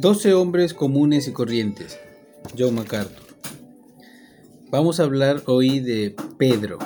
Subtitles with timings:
[0.00, 1.98] 12 hombres comunes y corrientes.
[2.56, 3.26] John MacArthur.
[4.70, 6.78] Vamos a hablar hoy de Pedro,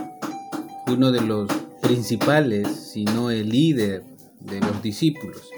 [0.87, 1.51] uno de los
[1.83, 4.03] principales, si no el líder
[4.41, 5.51] de los discípulos.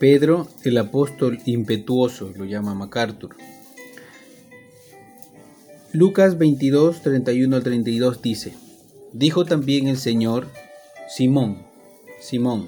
[0.00, 3.36] Pedro, el apóstol impetuoso, lo llama MacArthur.
[5.92, 8.54] Lucas 22, 31 al 32 dice,
[9.12, 10.48] dijo también el Señor,
[11.08, 11.62] Simón,
[12.20, 12.66] Simón,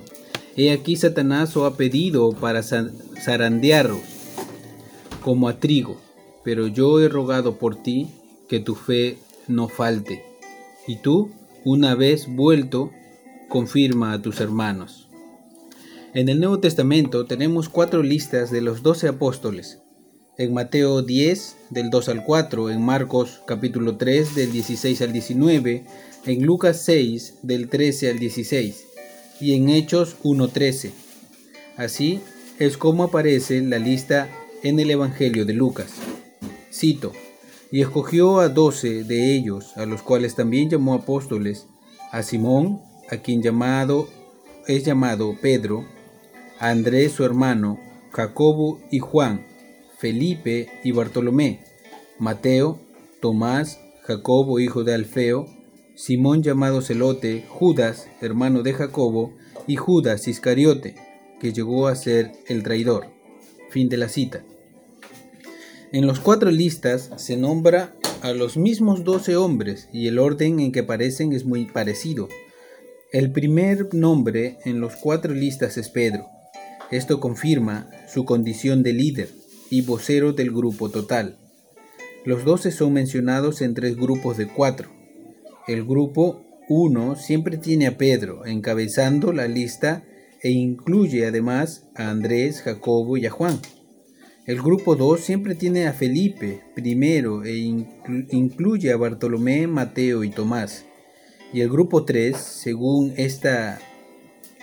[0.54, 4.00] He aquí Satanás os ha pedido para zarandearos
[5.22, 5.98] como a trigo,
[6.44, 8.08] pero yo he rogado por ti
[8.48, 10.24] que tu fe no falte.
[10.86, 11.30] Y tú,
[11.64, 12.90] una vez vuelto,
[13.48, 15.08] confirma a tus hermanos.
[16.12, 19.78] En el Nuevo Testamento tenemos cuatro listas de los doce apóstoles.
[20.36, 25.84] En Mateo 10, del 2 al 4, en Marcos capítulo 3, del 16 al 19,
[26.26, 28.91] en Lucas 6, del 13 al 16
[29.42, 30.92] y en Hechos 1.13.
[31.76, 32.20] Así
[32.60, 34.28] es como aparece la lista
[34.62, 35.94] en el Evangelio de Lucas.
[36.72, 37.12] Cito,
[37.72, 41.66] y escogió a doce de ellos, a los cuales también llamó apóstoles,
[42.12, 44.08] a Simón, a quien llamado
[44.68, 45.84] es llamado Pedro,
[46.60, 47.80] a Andrés su hermano,
[48.12, 49.44] Jacobo y Juan,
[49.98, 51.64] Felipe y Bartolomé,
[52.20, 52.78] Mateo,
[53.20, 55.48] Tomás, Jacobo hijo de Alfeo,
[56.02, 59.34] Simón llamado Celote, Judas, hermano de Jacobo,
[59.68, 60.96] y Judas Iscariote,
[61.38, 63.06] que llegó a ser el traidor.
[63.70, 64.42] Fin de la cita.
[65.92, 70.72] En los cuatro listas se nombra a los mismos doce hombres y el orden en
[70.72, 72.28] que aparecen es muy parecido.
[73.12, 76.26] El primer nombre en los cuatro listas es Pedro.
[76.90, 79.28] Esto confirma su condición de líder
[79.70, 81.38] y vocero del grupo total.
[82.24, 85.01] Los doce son mencionados en tres grupos de cuatro.
[85.68, 90.02] El grupo 1 siempre tiene a Pedro encabezando la lista
[90.42, 93.60] e incluye además a Andrés, Jacobo y a Juan.
[94.44, 97.58] El grupo 2 siempre tiene a Felipe primero e
[98.32, 100.84] incluye a Bartolomé, Mateo y Tomás.
[101.52, 103.78] Y el grupo 3, según esta,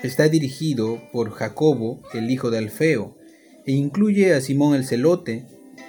[0.03, 3.15] está dirigido por Jacobo, el hijo de Alfeo,
[3.65, 5.45] e incluye a Simón el celote,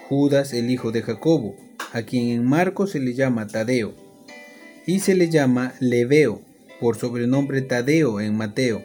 [0.08, 1.56] Judas el hijo de Jacobo,
[1.92, 3.99] a quien en Marcos se le llama Tadeo
[4.86, 6.42] y se le llama Leveo
[6.80, 8.84] por sobrenombre Tadeo en Mateo.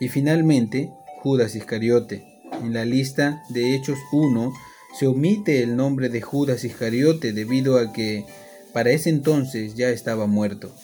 [0.00, 0.90] Y finalmente
[1.22, 2.24] Judas Iscariote.
[2.62, 4.52] En la lista de Hechos 1
[4.98, 8.24] se omite el nombre de Judas Iscariote debido a que
[8.72, 10.74] para ese entonces ya estaba muerto.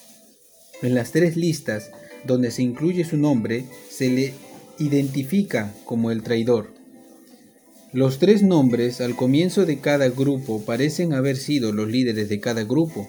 [0.83, 1.91] En las tres listas
[2.25, 4.35] donde se incluye su nombre se le
[4.79, 6.73] identifica como el traidor.
[7.93, 12.65] Los tres nombres al comienzo de cada grupo parecen haber sido los líderes de cada
[12.65, 13.09] grupo,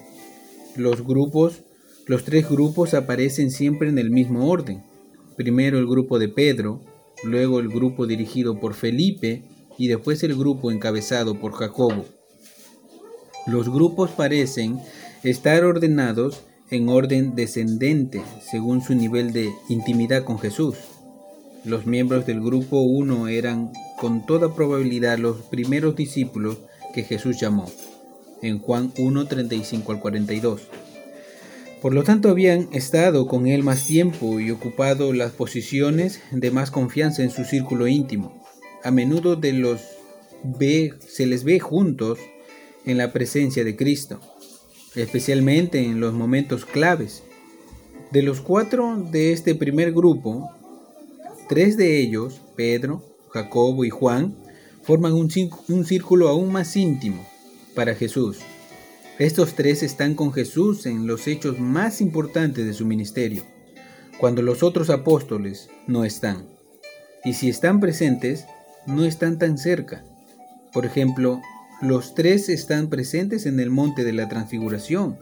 [0.76, 1.62] los grupos,
[2.06, 4.82] los tres grupos aparecen siempre en el mismo orden.
[5.36, 6.80] Primero el grupo de Pedro,
[7.24, 9.44] luego el grupo dirigido por Felipe
[9.78, 12.04] y después el grupo encabezado por Jacobo.
[13.46, 14.80] Los grupos parecen
[15.22, 20.76] estar ordenados en orden descendente según su nivel de intimidad con Jesús.
[21.64, 26.58] Los miembros del grupo 1 eran con toda probabilidad los primeros discípulos
[26.94, 27.66] que Jesús llamó
[28.42, 30.62] en Juan 1, 35 al 42.
[31.80, 36.70] Por lo tanto, habían estado con él más tiempo y ocupado las posiciones de más
[36.70, 38.42] confianza en su círculo íntimo.
[38.82, 39.80] A menudo de los
[40.42, 42.18] ve, se les ve juntos
[42.84, 44.20] en la presencia de Cristo,
[44.94, 47.22] especialmente en los momentos claves.
[48.10, 50.50] De los cuatro de este primer grupo,
[51.48, 54.34] tres de ellos, Pedro, Jacobo y Juan,
[54.82, 55.28] forman un,
[55.68, 57.26] un círculo aún más íntimo
[57.76, 58.38] para Jesús.
[59.20, 63.44] Estos tres están con Jesús en los hechos más importantes de su ministerio,
[64.18, 66.48] cuando los otros apóstoles no están.
[67.24, 68.46] Y si están presentes,
[68.86, 70.04] no están tan cerca.
[70.72, 71.40] Por ejemplo,
[71.80, 75.18] los tres están presentes en el monte de la transfiguración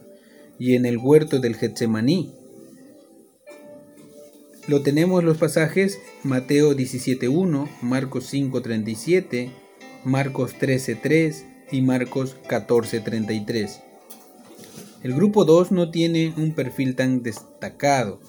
[0.59, 2.34] y en el huerto del Getsemaní.
[4.66, 9.51] Lo tenemos los pasajes Mateo 17.1, Marcos 5.37,
[10.04, 13.80] Marcos 13.3, Marcos 14:33.
[15.03, 18.21] El grupo 2 no tiene un perfil tan destacado,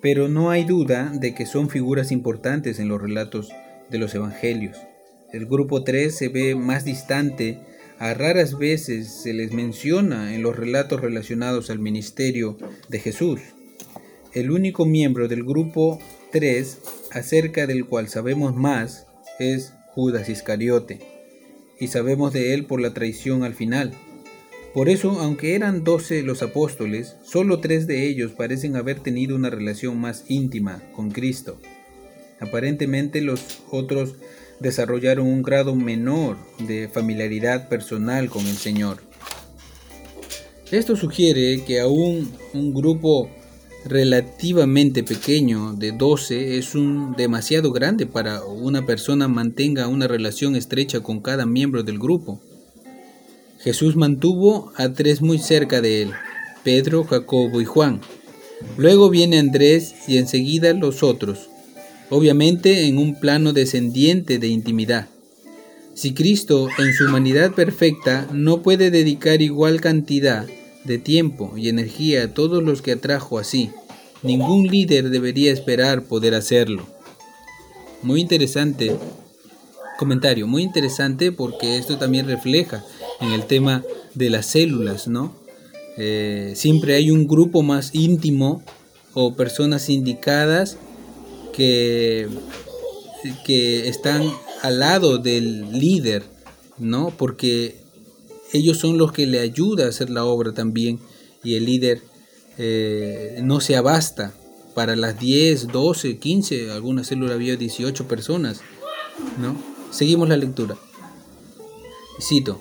[0.00, 3.50] pero no hay duda de que son figuras importantes en los relatos
[3.90, 4.76] de los evangelios.
[5.32, 7.60] El grupo 3 se ve más distante,
[7.98, 12.56] a raras veces se les menciona en los relatos relacionados al ministerio
[12.88, 13.40] de Jesús.
[14.32, 16.00] El único miembro del grupo
[16.32, 16.78] 3
[17.12, 19.06] acerca del cual sabemos más
[19.38, 21.09] es Judas Iscariote
[21.80, 23.92] y sabemos de él por la traición al final.
[24.74, 29.50] Por eso, aunque eran doce los apóstoles, solo tres de ellos parecen haber tenido una
[29.50, 31.58] relación más íntima con Cristo.
[32.38, 34.14] Aparentemente los otros
[34.60, 38.98] desarrollaron un grado menor de familiaridad personal con el Señor.
[40.70, 43.28] Esto sugiere que aún un grupo
[43.84, 51.00] relativamente pequeño de 12 es un demasiado grande para una persona mantenga una relación estrecha
[51.00, 52.40] con cada miembro del grupo.
[53.58, 56.10] Jesús mantuvo a tres muy cerca de él,
[56.64, 58.00] Pedro, Jacobo y Juan.
[58.76, 61.48] Luego viene Andrés y enseguida los otros,
[62.10, 65.08] obviamente en un plano descendiente de intimidad.
[65.94, 70.46] Si Cristo, en su humanidad perfecta, no puede dedicar igual cantidad
[70.84, 73.70] de tiempo y energía a todos los que atrajo así,
[74.22, 76.86] ningún líder debería esperar poder hacerlo.
[78.02, 78.96] Muy interesante
[80.00, 82.82] comentario, muy interesante porque esto también refleja
[83.20, 83.84] en el tema
[84.14, 85.34] de las células, ¿no?
[85.98, 88.62] Eh, siempre hay un grupo más íntimo
[89.12, 90.78] o personas indicadas
[91.52, 92.28] que,
[93.44, 94.22] que están
[94.62, 96.22] al lado del líder,
[96.78, 97.10] ¿no?
[97.10, 97.79] Porque
[98.52, 100.98] ellos son los que le ayudan a hacer la obra también
[101.42, 102.02] y el líder
[102.58, 104.34] eh, no se abasta
[104.74, 108.60] para las 10, 12, 15, alguna célula había 18 personas,
[109.40, 109.56] ¿no?
[109.90, 110.76] Seguimos la lectura.
[112.20, 112.60] Cito,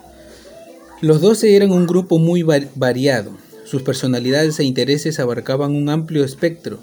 [1.01, 3.31] los 12 eran un grupo muy variado,
[3.65, 6.80] sus personalidades e intereses abarcaban un amplio espectro.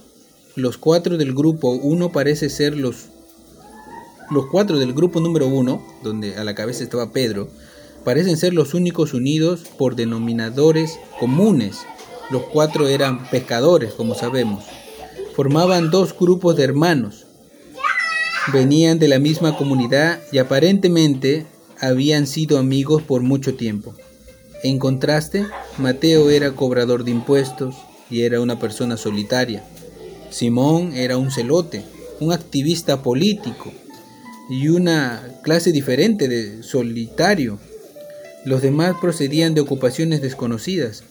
[0.54, 3.08] Los cuatro del grupo 1 parece ser los
[4.30, 7.48] los cuatro del grupo número 1, donde a la cabeza estaba Pedro,
[8.06, 11.78] parecen ser los únicos unidos por denominadores comunes.
[12.30, 14.64] Los cuatro eran pescadores, como sabemos.
[15.34, 17.26] Formaban dos grupos de hermanos.
[18.52, 21.48] Venían de la misma comunidad y aparentemente
[21.80, 23.96] habían sido amigos por mucho tiempo.
[24.62, 25.44] En contraste,
[25.76, 27.74] Mateo era cobrador de impuestos
[28.08, 29.64] y era una persona solitaria.
[30.30, 31.82] Simón era un celote,
[32.20, 33.72] un activista político
[34.48, 37.58] y una clase diferente de solitario
[38.46, 41.02] los demás procedían de ocupaciones desconocidas.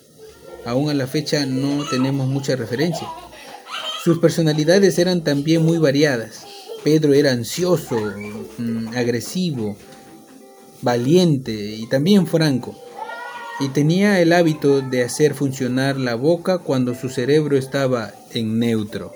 [0.63, 3.07] Aún a la fecha no tenemos mucha referencia.
[4.03, 6.45] Sus personalidades eran también muy variadas.
[6.85, 7.97] Pedro era ansioso,
[8.57, 9.75] mm, agresivo,
[10.81, 12.73] valiente y también franco.
[13.59, 19.13] Y tenía el hábito de hacer funcionar la boca cuando su cerebro estaba en neutro.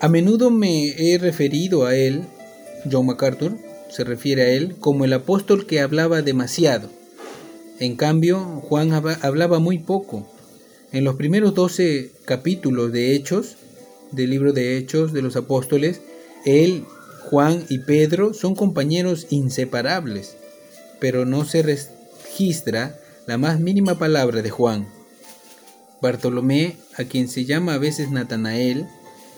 [0.00, 2.24] A menudo me he referido a él,
[2.90, 3.56] John MacArthur,
[3.94, 6.90] se refiere a él como el apóstol que hablaba demasiado.
[7.78, 10.28] En cambio, Juan hablaba muy poco.
[10.90, 13.56] En los primeros 12 capítulos de Hechos,
[14.10, 16.00] del libro de Hechos de los apóstoles,
[16.44, 16.84] él,
[17.30, 20.36] Juan y Pedro son compañeros inseparables,
[20.98, 22.98] pero no se registra
[23.28, 24.88] la más mínima palabra de Juan.
[26.02, 28.88] Bartolomé, a quien se llama a veces Natanael,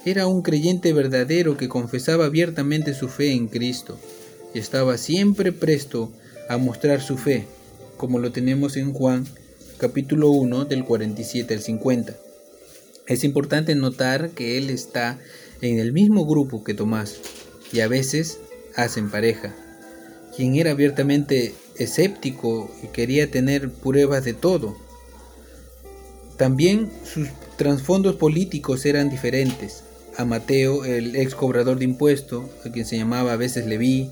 [0.07, 3.99] era un creyente verdadero que confesaba abiertamente su fe en Cristo
[4.59, 6.13] estaba siempre presto
[6.49, 7.47] a mostrar su fe,
[7.97, 9.27] como lo tenemos en Juan
[9.79, 12.17] capítulo 1 del 47 al 50.
[13.07, 15.19] Es importante notar que él está
[15.61, 17.17] en el mismo grupo que Tomás
[17.73, 18.39] y a veces
[18.75, 19.55] hacen pareja.
[20.35, 24.77] Quien era abiertamente escéptico y quería tener pruebas de todo.
[26.37, 29.83] También sus trasfondos políticos eran diferentes.
[30.17, 34.11] A Mateo, el ex cobrador de impuestos, a quien se llamaba a veces Leví,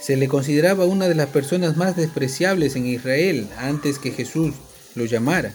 [0.00, 4.54] se le consideraba una de las personas más despreciables en Israel antes que Jesús
[4.94, 5.54] lo llamara.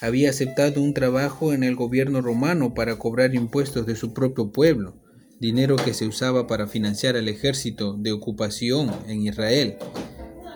[0.00, 4.94] Había aceptado un trabajo en el gobierno romano para cobrar impuestos de su propio pueblo,
[5.40, 9.76] dinero que se usaba para financiar al ejército de ocupación en Israel,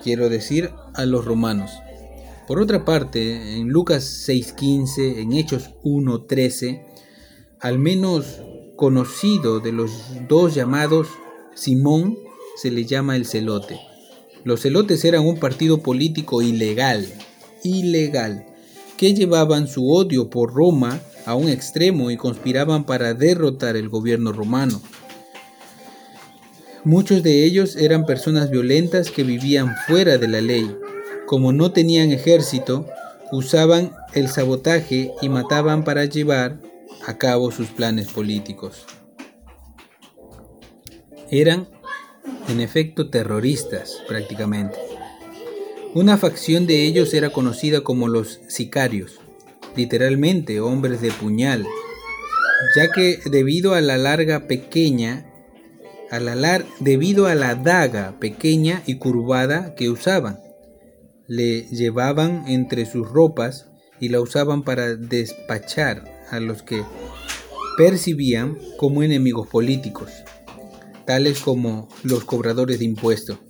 [0.02, 1.72] quiero decir a los romanos.
[2.46, 6.84] Por otra parte, en Lucas 6:15, en Hechos 1:13,
[7.60, 8.42] al menos
[8.76, 9.92] conocido de los
[10.26, 11.08] dos llamados
[11.54, 12.16] Simón
[12.60, 13.80] se le llama el celote.
[14.44, 17.06] Los celotes eran un partido político ilegal,
[17.64, 18.44] ilegal,
[18.98, 24.32] que llevaban su odio por Roma a un extremo y conspiraban para derrotar el gobierno
[24.32, 24.82] romano.
[26.84, 30.70] Muchos de ellos eran personas violentas que vivían fuera de la ley.
[31.26, 32.86] Como no tenían ejército,
[33.32, 36.60] usaban el sabotaje y mataban para llevar
[37.06, 38.84] a cabo sus planes políticos.
[41.30, 41.68] Eran
[42.48, 44.78] en efecto terroristas prácticamente.
[45.94, 49.20] Una facción de ellos era conocida como los sicarios,
[49.76, 51.66] literalmente hombres de puñal,
[52.76, 55.26] ya que debido a la larga pequeña,
[56.10, 60.38] a la debido a la daga pequeña y curvada que usaban,
[61.26, 66.82] le llevaban entre sus ropas y la usaban para despachar a los que
[67.76, 70.10] percibían como enemigos políticos.
[71.10, 73.40] Tales como los cobradores de impuestos.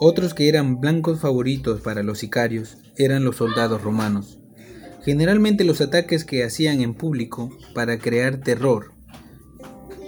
[0.00, 4.40] Otros que eran blancos favoritos para los sicarios eran los soldados romanos.
[5.04, 8.90] Generalmente los ataques que hacían en público para crear terror.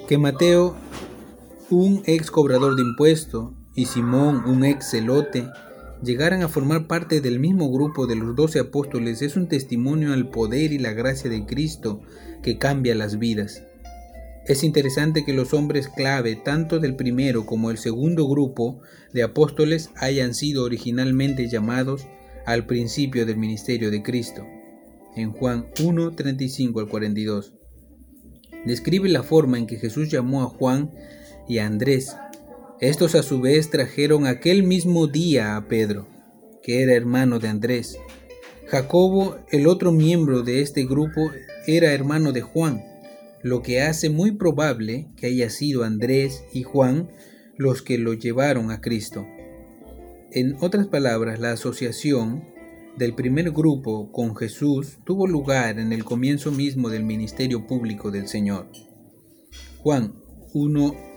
[0.09, 0.75] Que Mateo,
[1.71, 5.47] un ex cobrador de impuestos, y Simón, un ex celote,
[6.03, 10.29] llegaran a formar parte del mismo grupo de los doce apóstoles es un testimonio al
[10.31, 12.01] poder y la gracia de Cristo
[12.43, 13.63] que cambia las vidas.
[14.49, 18.81] Es interesante que los hombres clave tanto del primero como el segundo grupo
[19.13, 22.07] de apóstoles hayan sido originalmente llamados
[22.47, 24.47] al principio del ministerio de Cristo.
[25.15, 27.53] En Juan 1, 35 al 42.
[28.65, 30.91] Describe la forma en que Jesús llamó a Juan
[31.47, 32.17] y a Andrés
[32.81, 36.07] estos a su vez trajeron aquel mismo día a Pedro,
[36.63, 37.99] que era hermano de Andrés.
[38.69, 41.33] Jacobo, el otro miembro de este grupo,
[41.67, 42.85] era hermano de Juan,
[43.43, 47.09] lo que hace muy probable que haya sido Andrés y Juan
[47.57, 49.27] los que lo llevaron a Cristo.
[50.31, 52.45] En otras palabras, la asociación
[52.97, 58.29] del primer grupo con Jesús tuvo lugar en el comienzo mismo del ministerio público del
[58.29, 58.69] Señor.
[59.79, 60.15] Juan
[60.53, 61.09] 1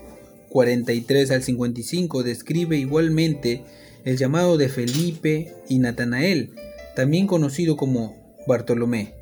[0.51, 3.63] 43 al 55 describe igualmente
[4.04, 6.51] el llamado de Felipe y Natanael,
[6.96, 9.13] también conocido como Bartolomé.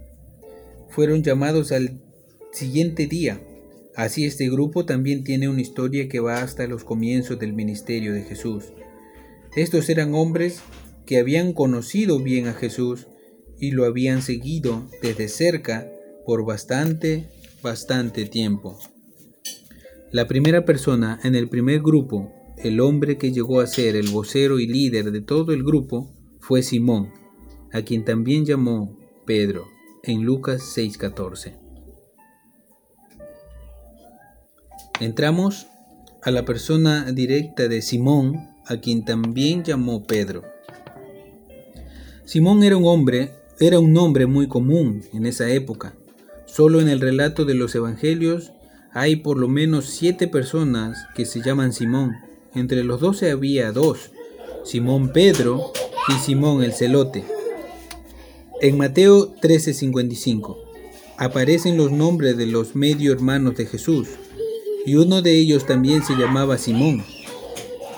[0.89, 2.01] Fueron llamados al
[2.51, 3.41] siguiente día.
[3.95, 8.23] Así este grupo también tiene una historia que va hasta los comienzos del ministerio de
[8.23, 8.65] Jesús.
[9.55, 10.61] Estos eran hombres
[11.05, 13.07] que habían conocido bien a Jesús
[13.59, 15.91] y lo habían seguido desde cerca
[16.25, 17.29] por bastante,
[17.61, 18.79] bastante tiempo.
[20.11, 24.59] La primera persona en el primer grupo, el hombre que llegó a ser el vocero
[24.59, 27.09] y líder de todo el grupo, fue Simón,
[27.71, 29.67] a quien también llamó Pedro,
[30.03, 31.68] en Lucas 6:14.
[34.99, 35.67] Entramos
[36.21, 40.43] a la persona directa de Simón, a quien también llamó Pedro.
[42.25, 45.95] Simón era un hombre, era un nombre muy común en esa época.
[46.45, 48.51] Solo en el relato de los evangelios
[48.91, 52.17] hay por lo menos siete personas que se llaman Simón.
[52.53, 54.11] Entre los doce había dos,
[54.65, 55.71] Simón Pedro
[56.09, 57.23] y Simón el Celote.
[58.59, 60.57] En Mateo 13:55
[61.15, 64.09] aparecen los nombres de los medio hermanos de Jesús,
[64.85, 67.03] y uno de ellos también se llamaba Simón.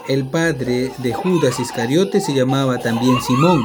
[0.08, 3.62] El padre de Judas Iscariote se llamaba también Simón.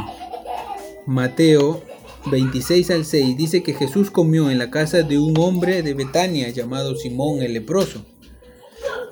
[1.06, 1.82] Mateo
[2.30, 6.50] 26 al 6 dice que Jesús comió en la casa de un hombre de Betania
[6.50, 8.04] llamado Simón el leproso.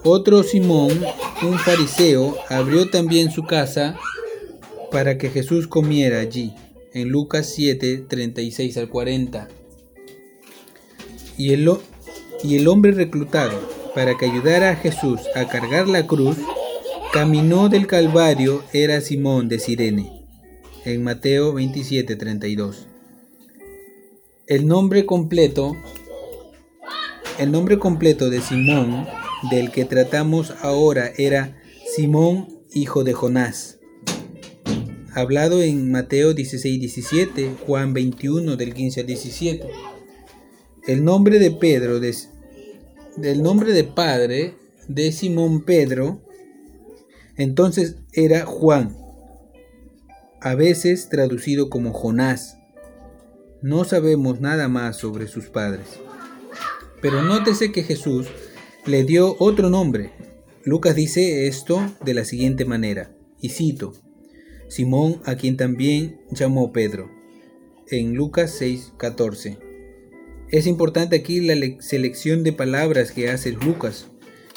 [0.05, 1.01] Otro Simón,
[1.43, 3.99] un fariseo, abrió también su casa
[4.91, 6.53] para que Jesús comiera allí,
[6.93, 9.49] en Lucas 7, 36 al 40.
[11.39, 11.71] Y el,
[12.43, 16.37] y el hombre reclutado para que ayudara a Jesús a cargar la cruz,
[17.13, 20.27] caminó del Calvario, era Simón de Sirene,
[20.85, 22.89] en Mateo 27, 32.
[24.47, 25.77] El nombre completo,
[27.39, 29.07] el nombre completo de Simón,
[29.51, 31.57] del que tratamos ahora, era
[31.95, 33.79] Simón, hijo de Jonás.
[35.15, 39.69] Hablado en Mateo 16, 17, Juan 21, del 15 al 17.
[40.89, 42.01] El nombre de Pedro,
[43.17, 44.55] del nombre de padre
[44.89, 46.23] de Simón Pedro,
[47.37, 48.97] entonces era Juan,
[50.41, 52.59] a veces traducido como Jonás
[53.65, 55.87] no sabemos nada más sobre sus padres.
[57.01, 58.27] Pero nótese que Jesús
[58.85, 60.13] le dio otro nombre.
[60.65, 63.95] Lucas dice esto de la siguiente manera, y cito,
[64.69, 67.11] Simón a quien también llamó Pedro,
[67.91, 69.57] en Lucas 6:14.
[70.51, 74.09] Es importante aquí la selección de palabras que hace Lucas.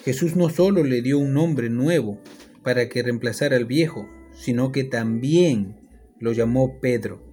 [0.03, 2.22] Jesús no solo le dio un nombre nuevo
[2.63, 5.75] para que reemplazara al viejo, sino que también
[6.20, 7.27] lo llamó Pedro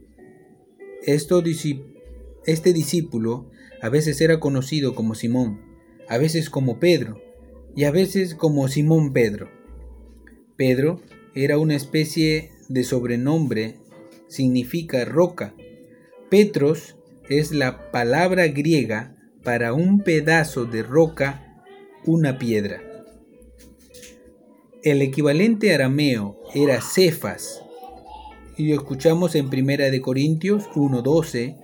[2.46, 3.50] este discípulo
[3.82, 5.61] a veces era conocido como Simón,
[6.08, 7.20] a veces como Pedro
[7.76, 9.50] y a veces como Simón Pedro.
[10.56, 11.00] Pedro
[11.34, 13.76] era una especie de sobrenombre,
[14.28, 15.54] significa roca.
[16.30, 16.96] Petros
[17.28, 21.62] es la palabra griega para un pedazo de roca,
[22.04, 22.83] una piedra.
[24.83, 27.62] El equivalente arameo era Cefas,
[28.57, 31.57] y lo escuchamos en Primera de Corintios 1:12,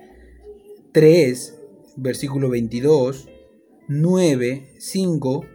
[0.91, 1.59] 3,
[1.95, 3.29] versículo 22,
[3.87, 5.45] 9, 5,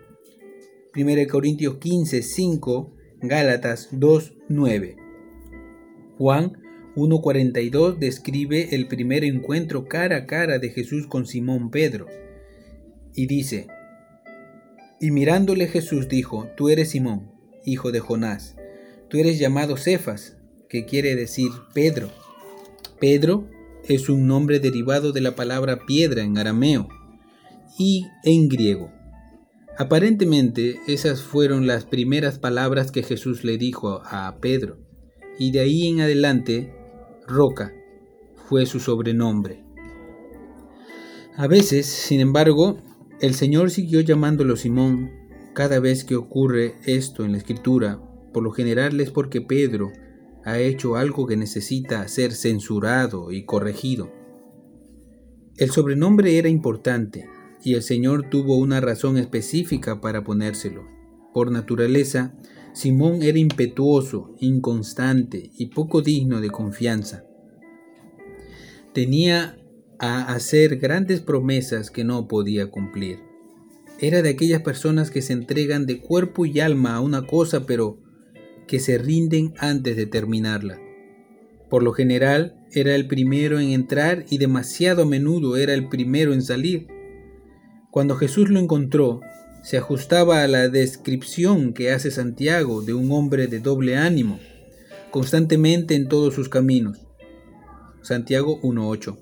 [0.92, 4.96] Primera de Corintios 15, 5, Gálatas 2, 9.
[6.16, 6.65] Juan
[6.96, 12.06] 1.42 describe el primer encuentro cara a cara de Jesús con Simón Pedro
[13.14, 13.66] y dice,
[14.98, 17.30] Y mirándole Jesús dijo, Tú eres Simón,
[17.66, 18.56] hijo de Jonás,
[19.08, 20.38] tú eres llamado Cefas,
[20.68, 22.10] que quiere decir Pedro.
[22.98, 23.46] Pedro
[23.88, 26.88] es un nombre derivado de la palabra piedra en arameo
[27.78, 28.90] y en griego.
[29.78, 34.78] Aparentemente esas fueron las primeras palabras que Jesús le dijo a Pedro,
[35.38, 36.72] y de ahí en adelante,
[37.26, 37.72] Roca
[38.48, 39.64] fue su sobrenombre.
[41.36, 42.78] A veces, sin embargo,
[43.20, 45.10] el Señor siguió llamándolo Simón.
[45.54, 48.00] Cada vez que ocurre esto en la escritura,
[48.32, 49.90] por lo general es porque Pedro
[50.44, 54.12] ha hecho algo que necesita ser censurado y corregido.
[55.56, 57.28] El sobrenombre era importante
[57.64, 60.84] y el Señor tuvo una razón específica para ponérselo.
[61.32, 62.34] Por naturaleza,
[62.76, 67.24] Simón era impetuoso, inconstante y poco digno de confianza.
[68.92, 69.56] Tenía
[69.98, 73.20] a hacer grandes promesas que no podía cumplir.
[73.98, 77.98] Era de aquellas personas que se entregan de cuerpo y alma a una cosa pero
[78.66, 80.78] que se rinden antes de terminarla.
[81.70, 86.34] Por lo general era el primero en entrar y demasiado a menudo era el primero
[86.34, 86.88] en salir.
[87.90, 89.22] Cuando Jesús lo encontró,
[89.66, 94.38] se ajustaba a la descripción que hace Santiago de un hombre de doble ánimo,
[95.10, 97.00] constantemente en todos sus caminos.
[98.00, 99.18] Santiago 1.8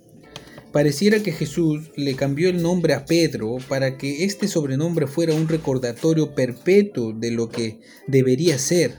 [0.70, 5.48] Pareciera que Jesús le cambió el nombre a Pedro para que este sobrenombre fuera un
[5.48, 8.96] recordatorio perpetuo de lo que debería ser.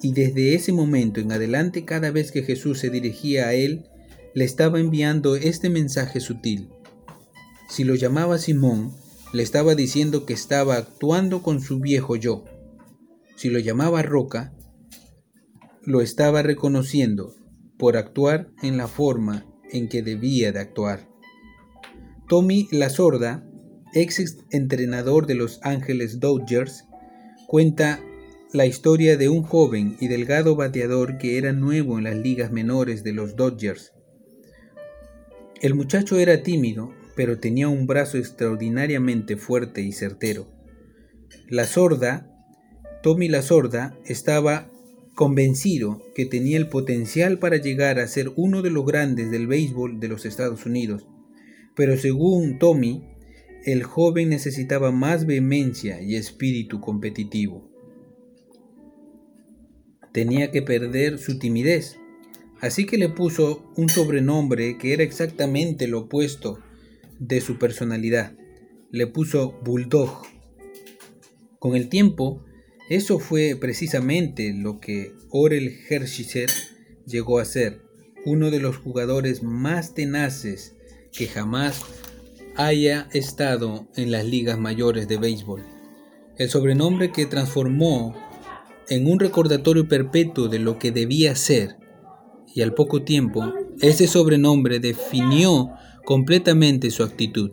[0.00, 3.84] Y desde ese momento en adelante, cada vez que Jesús se dirigía a él,
[4.32, 6.70] le estaba enviando este mensaje sutil.
[7.68, 8.94] Si lo llamaba Simón,
[9.36, 12.44] le estaba diciendo que estaba actuando con su viejo yo.
[13.36, 14.54] Si lo llamaba Roca,
[15.82, 17.34] lo estaba reconociendo
[17.76, 21.06] por actuar en la forma en que debía de actuar.
[22.30, 23.46] Tommy La Sorda,
[23.92, 26.86] ex entrenador de los Ángeles Dodgers,
[27.46, 28.00] cuenta
[28.54, 33.04] la historia de un joven y delgado bateador que era nuevo en las ligas menores
[33.04, 33.92] de los Dodgers.
[35.60, 40.46] El muchacho era tímido, pero tenía un brazo extraordinariamente fuerte y certero.
[41.48, 42.30] La sorda,
[43.02, 44.70] Tommy la sorda, estaba
[45.14, 49.98] convencido que tenía el potencial para llegar a ser uno de los grandes del béisbol
[49.98, 51.06] de los Estados Unidos.
[51.74, 53.02] Pero según Tommy,
[53.64, 57.70] el joven necesitaba más vehemencia y espíritu competitivo.
[60.12, 61.98] Tenía que perder su timidez,
[62.60, 66.62] así que le puso un sobrenombre que era exactamente lo opuesto
[67.18, 68.36] de su personalidad.
[68.90, 70.22] Le puso Bulldog.
[71.58, 72.44] Con el tiempo,
[72.88, 76.50] eso fue precisamente lo que Orel Hershiser
[77.06, 77.82] llegó a ser,
[78.24, 80.76] uno de los jugadores más tenaces
[81.12, 81.82] que jamás
[82.56, 85.64] haya estado en las ligas mayores de béisbol.
[86.38, 88.14] El sobrenombre que transformó
[88.88, 91.76] en un recordatorio perpetuo de lo que debía ser,
[92.54, 95.72] y al poco tiempo, ese sobrenombre definió
[96.06, 97.50] completamente su actitud.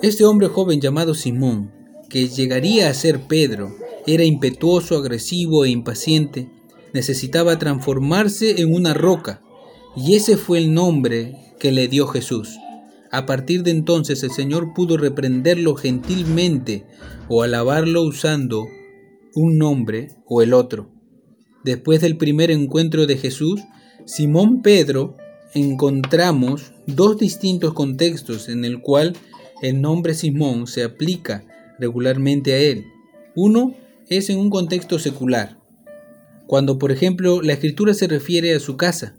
[0.00, 1.72] Este hombre joven llamado Simón,
[2.08, 3.74] que llegaría a ser Pedro,
[4.06, 6.48] era impetuoso, agresivo e impaciente,
[6.94, 9.42] necesitaba transformarse en una roca,
[9.96, 12.58] y ese fue el nombre que le dio Jesús.
[13.10, 16.86] A partir de entonces el Señor pudo reprenderlo gentilmente
[17.28, 18.68] o alabarlo usando
[19.34, 20.92] un nombre o el otro.
[21.64, 23.60] Después del primer encuentro de Jesús,
[24.06, 25.16] Simón Pedro
[25.54, 29.14] encontramos dos distintos contextos en el cual
[29.62, 31.44] el nombre Simón se aplica
[31.78, 32.86] regularmente a él.
[33.34, 33.74] Uno
[34.08, 35.58] es en un contexto secular,
[36.46, 39.16] cuando por ejemplo la escritura se refiere a su casa.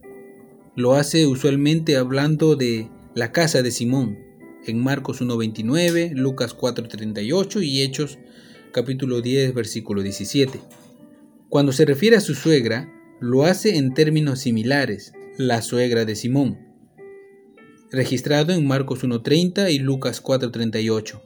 [0.76, 4.20] Lo hace usualmente hablando de la casa de Simón,
[4.66, 8.20] en Marcos 1.29, Lucas 4.38 y Hechos
[8.72, 10.60] capítulo 10, versículo 17.
[11.50, 12.90] Cuando se refiere a su suegra,
[13.20, 16.60] lo hace en términos similares, la suegra de Simón,
[17.90, 21.22] registrado en Marcos 1.30 y Lucas 4.38.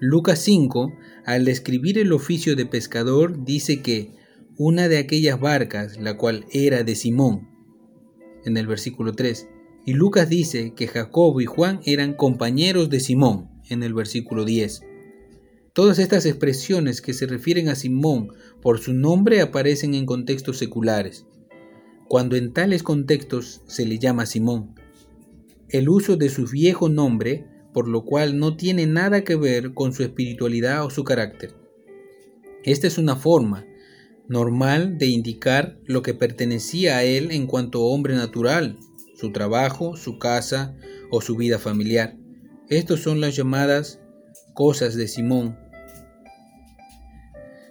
[0.00, 0.92] Lucas 5,
[1.26, 4.14] al describir el oficio de pescador, dice que
[4.56, 7.48] una de aquellas barcas, la cual era de Simón,
[8.44, 9.48] en el versículo 3,
[9.84, 14.82] y Lucas dice que Jacobo y Juan eran compañeros de Simón, en el versículo 10.
[15.72, 18.28] Todas estas expresiones que se refieren a Simón
[18.60, 21.24] por su nombre aparecen en contextos seculares,
[22.12, 24.74] cuando en tales contextos se le llama Simón.
[25.70, 29.94] El uso de su viejo nombre, por lo cual no tiene nada que ver con
[29.94, 31.54] su espiritualidad o su carácter.
[32.64, 33.64] Esta es una forma
[34.28, 38.76] normal de indicar lo que pertenecía a él en cuanto hombre natural,
[39.16, 40.76] su trabajo, su casa
[41.10, 42.18] o su vida familiar.
[42.68, 44.00] Estos son las llamadas
[44.52, 45.56] cosas de Simón.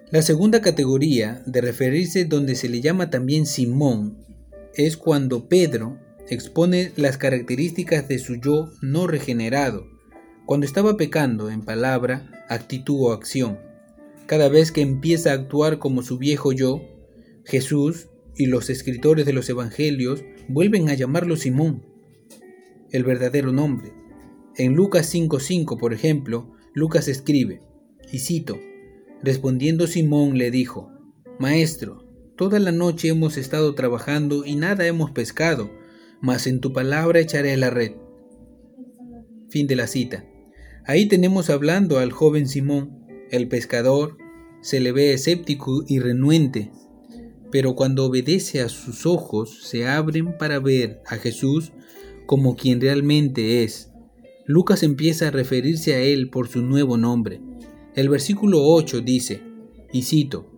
[0.10, 4.30] La segunda categoría de referirse donde se le llama también Simón
[4.75, 5.97] es cuando Pedro
[6.29, 9.86] expone las características de su yo no regenerado,
[10.45, 13.60] cuando estaba pecando en palabra, actitud o acción.
[14.27, 16.81] Cada vez que empieza a actuar como su viejo yo,
[17.45, 21.86] Jesús y los escritores de los evangelios vuelven a llamarlo Simón,
[22.91, 23.93] el verdadero nombre.
[24.55, 27.62] En Lucas 5.5, por ejemplo, Lucas escribe,
[28.12, 28.60] y cito,
[29.23, 30.91] respondiendo Simón le dijo,
[31.39, 32.00] Maestro,
[32.41, 35.69] toda la noche hemos estado trabajando y nada hemos pescado,
[36.21, 37.91] mas en tu palabra echaré la red.
[39.51, 40.25] Fin de la cita.
[40.88, 44.17] Ahí tenemos hablando al joven Simón, el pescador,
[44.60, 46.71] se le ve escéptico y renuente,
[47.51, 51.73] pero cuando obedece a sus ojos se abren para ver a Jesús
[52.25, 53.91] como quien realmente es.
[54.47, 57.39] Lucas empieza a referirse a él por su nuevo nombre.
[57.93, 59.43] El versículo 8 dice,
[59.93, 60.50] y cito,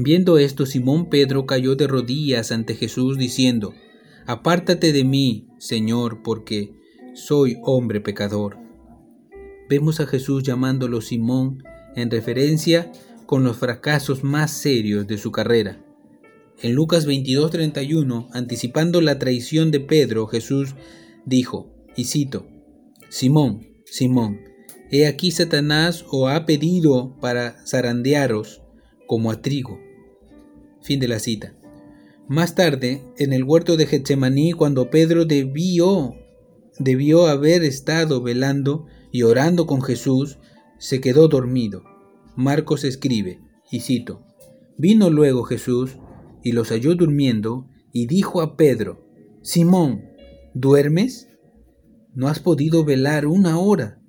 [0.00, 3.74] Viendo esto, Simón Pedro cayó de rodillas ante Jesús diciendo,
[4.26, 6.72] Apártate de mí, Señor, porque
[7.14, 8.58] soy hombre pecador.
[9.68, 11.64] Vemos a Jesús llamándolo Simón
[11.96, 12.92] en referencia
[13.26, 15.84] con los fracasos más serios de su carrera.
[16.62, 20.76] En Lucas 22:31, anticipando la traición de Pedro, Jesús
[21.26, 22.46] dijo, y cito,
[23.08, 24.42] Simón, Simón,
[24.92, 28.62] he aquí Satanás os ha pedido para zarandearos
[29.08, 29.87] como a trigo.
[30.88, 31.54] Fin de la cita.
[32.28, 36.14] Más tarde, en el huerto de Getsemaní, cuando Pedro debió,
[36.78, 40.38] debió haber estado velando y orando con Jesús,
[40.78, 41.82] se quedó dormido.
[42.36, 43.38] Marcos escribe,
[43.70, 44.24] y cito,
[44.78, 45.98] Vino luego Jesús,
[46.42, 49.06] y los halló durmiendo, y dijo a Pedro,
[49.42, 50.06] Simón,
[50.54, 51.28] ¿duermes?
[52.14, 54.00] ¿No has podido velar una hora?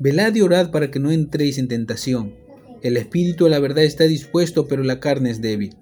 [0.00, 2.34] Velad y orad para que no entréis en tentación.
[2.80, 5.76] El espíritu a la verdad está dispuesto, pero la carne es débil.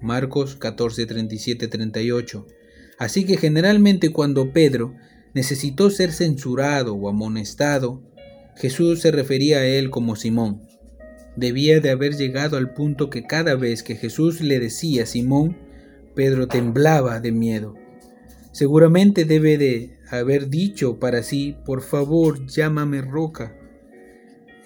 [0.00, 2.46] Marcos 14, 37, 38.
[2.98, 4.94] Así que generalmente cuando Pedro
[5.34, 8.02] necesitó ser censurado o amonestado,
[8.56, 10.70] Jesús se refería a él como Simón
[11.36, 15.56] debía de haber llegado al punto que cada vez que Jesús le decía Simón,
[16.14, 17.74] Pedro temblaba de miedo.
[18.52, 23.56] Seguramente debe de haber dicho para sí, por favor, llámame roca,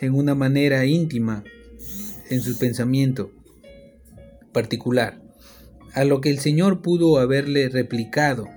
[0.00, 1.44] en una manera íntima,
[2.30, 3.30] en su pensamiento
[4.52, 5.20] particular,
[5.94, 8.48] a lo que el Señor pudo haberle replicado,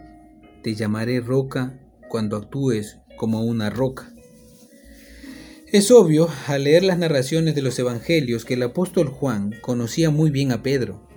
[0.63, 4.11] te llamaré roca cuando actúes como una roca.
[5.71, 10.31] Es obvio, al leer las narraciones de los Evangelios, que el apóstol Juan conocía muy
[10.31, 11.07] bien a Pedro.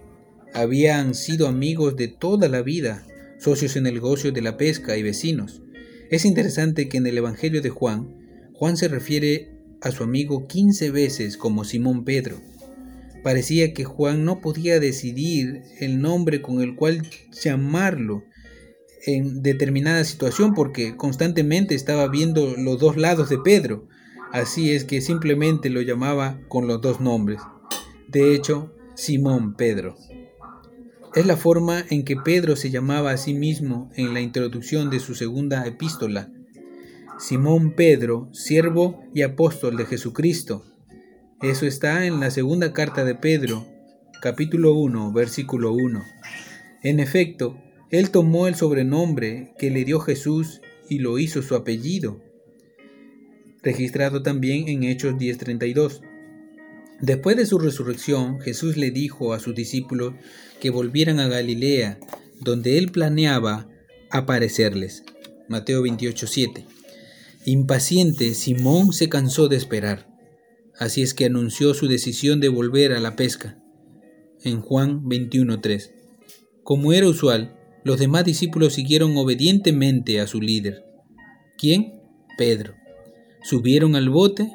[0.52, 3.06] Habían sido amigos de toda la vida,
[3.38, 5.62] socios en el negocio de la pesca y vecinos.
[6.10, 8.16] Es interesante que en el Evangelio de Juan,
[8.52, 12.36] Juan se refiere a su amigo 15 veces como Simón Pedro.
[13.22, 17.02] Parecía que Juan no podía decidir el nombre con el cual
[17.32, 18.24] llamarlo
[19.06, 23.88] en determinada situación porque constantemente estaba viendo los dos lados de Pedro
[24.32, 27.40] Así es que simplemente lo llamaba con los dos nombres.
[28.06, 29.96] De hecho, Simón Pedro.
[31.16, 35.00] Es la forma en que Pedro se llamaba a sí mismo en la introducción de
[35.00, 36.30] su segunda epístola.
[37.18, 40.64] Simón Pedro, siervo y apóstol de Jesucristo.
[41.42, 43.66] Eso está en la segunda carta de Pedro,
[44.20, 46.02] capítulo 1, versículo 1.
[46.82, 47.56] En efecto,
[47.90, 52.20] él tomó el sobrenombre que le dio Jesús y lo hizo su apellido
[53.62, 56.00] registrado también en Hechos 10:32.
[57.00, 60.14] Después de su resurrección, Jesús le dijo a sus discípulos
[60.60, 61.98] que volvieran a Galilea,
[62.40, 63.68] donde él planeaba
[64.10, 65.04] aparecerles.
[65.48, 66.66] Mateo 28:7.
[67.46, 70.06] Impaciente, Simón se cansó de esperar.
[70.80, 73.58] Así es que anunció su decisión de volver a la pesca.
[74.42, 75.92] En Juan 21:3.
[76.64, 80.86] Como era usual, los demás discípulos siguieron obedientemente a su líder.
[81.58, 82.00] ¿Quién?
[82.38, 82.74] Pedro.
[83.42, 84.50] Subieron al bote,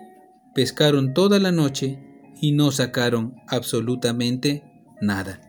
[0.55, 1.99] pescaron toda la noche
[2.41, 4.63] y no sacaron absolutamente
[5.01, 5.41] nada.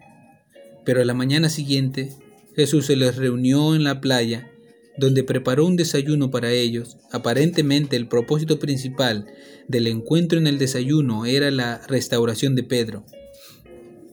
[0.84, 2.10] Pero a la mañana siguiente
[2.54, 4.50] Jesús se les reunió en la playa,
[4.98, 6.96] donde preparó un desayuno para ellos.
[7.12, 9.26] Aparentemente el propósito principal
[9.68, 13.04] del encuentro en el desayuno era la restauración de Pedro,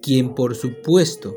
[0.02, 1.36] quien por supuesto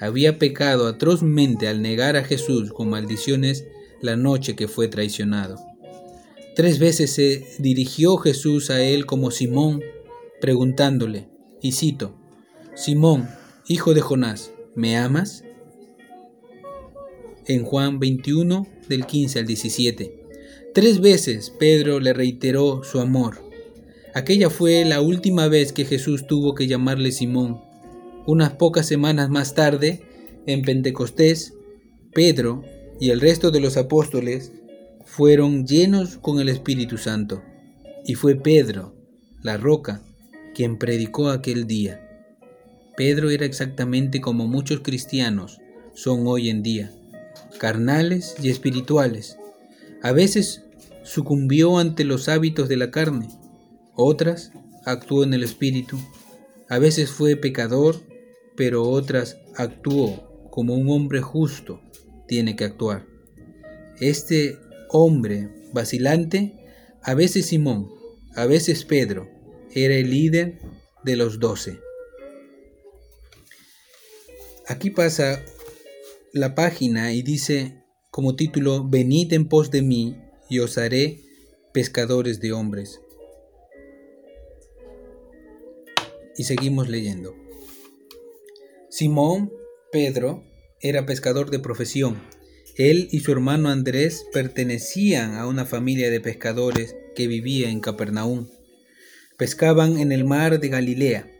[0.00, 3.66] había pecado atrozmente al negar a Jesús con maldiciones
[4.00, 5.56] la noche que fue traicionado.
[6.54, 9.82] Tres veces se dirigió Jesús a él como Simón,
[10.40, 11.28] preguntándole,
[11.60, 12.16] y cito,
[12.74, 13.28] Simón,
[13.68, 15.44] hijo de Jonás, ¿me amas?
[17.48, 20.14] En Juan 21, del 15 al 17.
[20.74, 23.38] Tres veces Pedro le reiteró su amor.
[24.14, 27.62] Aquella fue la última vez que Jesús tuvo que llamarle Simón.
[28.26, 30.02] Unas pocas semanas más tarde,
[30.46, 31.54] en Pentecostés,
[32.12, 32.64] Pedro
[33.00, 34.52] y el resto de los apóstoles
[35.06, 37.42] fueron llenos con el Espíritu Santo.
[38.04, 38.94] Y fue Pedro,
[39.42, 40.02] la roca,
[40.54, 42.04] quien predicó aquel día.
[42.94, 45.60] Pedro era exactamente como muchos cristianos
[45.94, 46.92] son hoy en día,
[47.58, 49.36] carnales y espirituales.
[50.02, 50.64] A veces
[51.02, 53.28] sucumbió ante los hábitos de la carne,
[53.94, 54.52] otras
[54.84, 55.98] actuó en el espíritu.
[56.68, 57.96] A veces fue pecador,
[58.56, 61.80] pero otras actuó como un hombre justo
[62.26, 63.06] tiene que actuar.
[64.00, 64.58] Este
[64.90, 66.54] hombre vacilante,
[67.02, 67.88] a veces Simón,
[68.36, 69.28] a veces Pedro,
[69.74, 70.58] era el líder
[71.04, 71.80] de los doce.
[74.66, 75.42] Aquí pasa
[76.32, 80.16] la página y dice como título, Venid en pos de mí
[80.48, 81.20] y os haré
[81.72, 83.00] pescadores de hombres.
[86.36, 87.34] Y seguimos leyendo.
[88.90, 89.52] Simón
[89.92, 90.44] Pedro
[90.80, 92.20] era pescador de profesión.
[92.76, 98.48] Él y su hermano Andrés pertenecían a una familia de pescadores que vivía en Capernaum.
[99.36, 101.37] Pescaban en el mar de Galilea.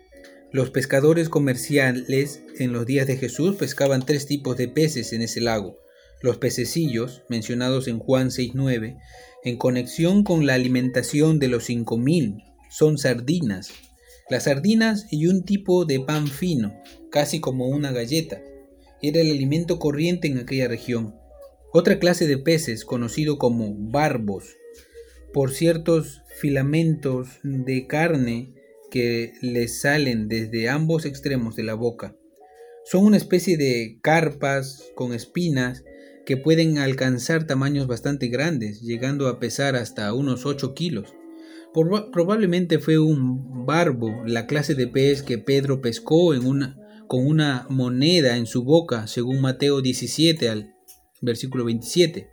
[0.51, 5.43] Los pescadores comerciales en los días de Jesús pescaban tres tipos de peces en ese
[5.43, 5.79] lago.
[6.23, 8.99] Los pececillos, mencionados en Juan 6.9,
[9.45, 12.39] en conexión con la alimentación de los cinco mil,
[12.71, 13.73] son sardinas.
[14.31, 18.41] Las sardinas y un tipo de pan fino, casi como una galleta,
[19.03, 21.15] era el alimento corriente en aquella región.
[21.75, 24.57] Otra clase de peces, conocido como barbos,
[25.35, 28.55] por ciertos filamentos de carne
[28.91, 32.17] que les salen desde ambos extremos de la boca.
[32.85, 35.85] Son una especie de carpas con espinas
[36.25, 41.15] que pueden alcanzar tamaños bastante grandes, llegando a pesar hasta unos 8 kilos.
[42.13, 46.33] probablemente fue un barbo, la clase de pez que Pedro pescó
[47.07, 50.75] con una moneda en su boca, según Mateo 17 al
[51.21, 52.29] versículo 27.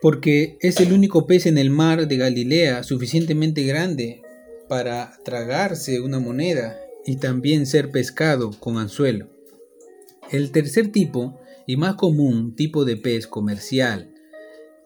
[0.00, 4.22] Porque es el único pez en el mar de Galilea suficientemente grande
[4.68, 9.28] para tragarse una moneda y también ser pescado con anzuelo.
[10.30, 14.12] El tercer tipo y más común tipo de pez comercial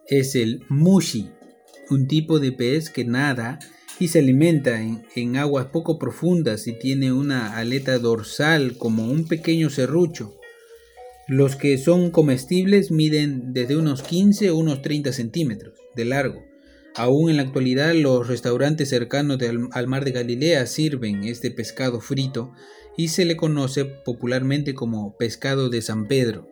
[0.07, 1.31] es el mushi,
[1.89, 3.59] un tipo de pez que nada
[3.99, 9.69] y se alimenta en, aguas poco profundas y tiene una aleta dorsal como un pequeño
[9.69, 10.37] serrucho.
[11.27, 16.50] Los que son comestibles miden desde unos 15 a unos 30 centímetros de largo.
[16.95, 19.39] Aún en la actualidad los restaurantes cercanos
[19.71, 22.51] al mar de Galilea sirven este pescado frito
[22.97, 26.49] y se le conoce popularmente como pescado de San Pedro.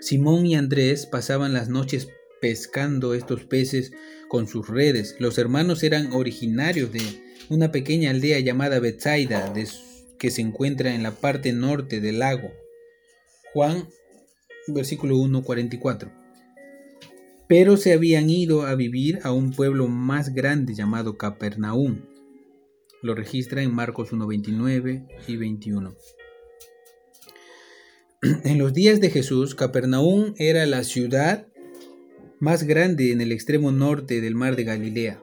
[0.00, 2.08] Simón y Andrés pasaban las noches
[2.40, 3.92] pescando estos peces
[4.28, 5.14] con sus redes.
[5.18, 7.02] Los hermanos eran originarios de
[7.50, 9.52] una pequeña aldea llamada Bethsaida,
[10.18, 12.50] que se encuentra en la parte norte del lago.
[13.52, 13.88] Juan,
[14.68, 16.21] versículo 1, 44.
[17.54, 22.00] Pero se habían ido a vivir a un pueblo más grande llamado Capernaum.
[23.02, 25.94] Lo registra en Marcos 1, 29 y 21.
[28.44, 31.46] En los días de Jesús, Capernaum era la ciudad
[32.40, 35.22] más grande en el extremo norte del mar de Galilea.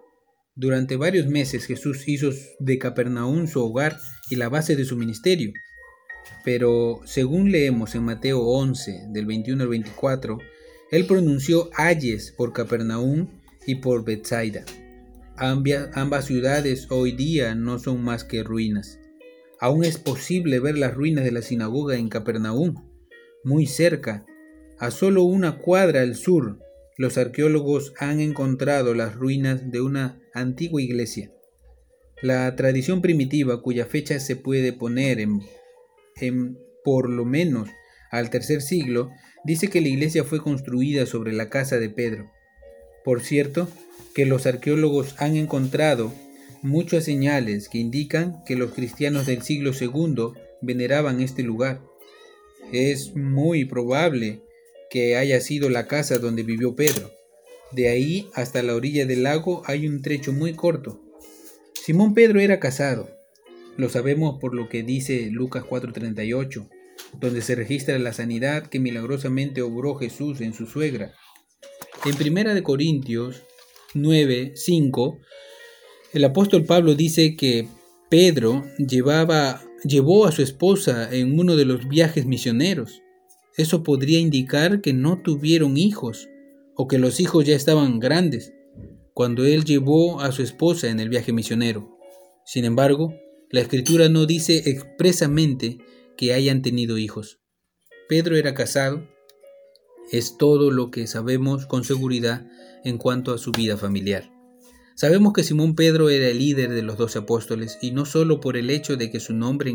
[0.53, 3.97] Durante varios meses Jesús hizo de Capernaum su hogar
[4.29, 5.51] y la base de su ministerio.
[6.45, 10.37] Pero según leemos en Mateo 11, del 21 al 24,
[10.91, 13.27] él pronunció ayes por Capernaum
[13.65, 14.65] y por Bethsaida.
[15.35, 18.99] Ambas ciudades hoy día no son más que ruinas.
[19.59, 22.85] Aún es posible ver las ruinas de la sinagoga en Capernaum,
[23.43, 24.25] muy cerca,
[24.77, 26.59] a solo una cuadra al sur
[26.99, 31.31] los arqueólogos han encontrado las ruinas de una antigua iglesia.
[32.21, 37.69] La tradición primitiva, cuya fecha se puede poner en, por lo menos
[38.11, 39.11] al tercer siglo,
[39.43, 42.31] dice que la iglesia fue construida sobre la casa de Pedro.
[43.03, 43.69] Por cierto,
[44.13, 46.13] que los arqueólogos han encontrado
[46.61, 51.81] muchas señales que indican que los cristianos del siglo II veneraban este lugar.
[52.71, 54.41] Es muy probable
[54.89, 57.11] que haya sido la casa donde vivió Pedro.
[57.71, 61.01] De ahí hasta la orilla del lago hay un trecho muy corto.
[61.73, 63.09] Simón Pedro era casado.
[63.77, 66.67] Lo sabemos por lo que dice Lucas 4:38,
[67.19, 71.13] donde se registra la sanidad que milagrosamente obró Jesús en su suegra.
[72.05, 73.43] En Primera de Corintios
[73.93, 75.19] 9:5,
[76.13, 77.67] el apóstol Pablo dice que
[78.09, 83.01] Pedro llevaba, llevó a su esposa en uno de los viajes misioneros.
[83.57, 86.29] Eso podría indicar que no tuvieron hijos
[86.75, 88.53] o que los hijos ya estaban grandes.
[89.13, 91.97] cuando él llevó a su esposa en el viaje misionero.
[92.45, 93.13] Sin embargo,
[93.49, 95.77] la escritura no dice expresamente
[96.19, 97.39] que hayan tenido hijos.
[98.09, 99.07] Pedro era casado,
[100.11, 102.45] es todo lo que sabemos con seguridad
[102.83, 104.29] en cuanto a su vida familiar.
[104.97, 108.57] Sabemos que Simón Pedro era el líder de los doce apóstoles y no solo por
[108.57, 109.71] el hecho de que su nombre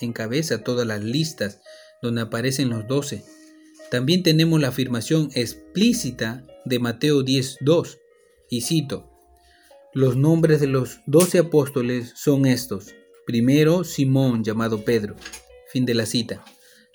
[0.00, 1.62] encabeza todas las listas
[2.00, 3.24] donde aparecen los doce.
[3.90, 7.98] También tenemos la afirmación explícita de Mateo 10.2
[8.48, 9.10] y cito,
[9.92, 12.94] los nombres de los doce apóstoles son estos.
[13.26, 15.16] Primero, Simón llamado Pedro.
[15.72, 16.44] Fin de la cita.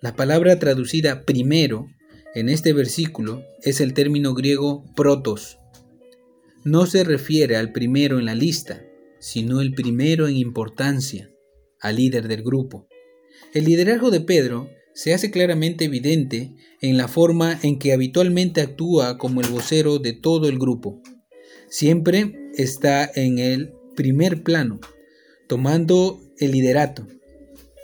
[0.02, 1.88] La palabra traducida primero
[2.36, 5.60] en este versículo es el término griego protos,
[6.66, 8.86] no se refiere al primero en la lista,
[9.20, 11.30] sino el primero en importancia,
[11.82, 12.88] al líder del grupo.
[13.54, 19.18] El liderazgo de Pedro se hace claramente evidente en la forma en que habitualmente actúa
[19.18, 21.02] como el vocero de todo el grupo.
[21.68, 24.80] Siempre está en el primer plano,
[25.50, 27.06] tomando el liderato.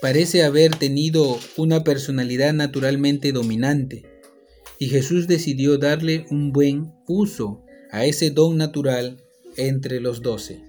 [0.01, 4.03] Parece haber tenido una personalidad naturalmente dominante,
[4.77, 9.21] y Jesús decidió darle un buen uso a ese don natural
[9.57, 10.63] entre los doce.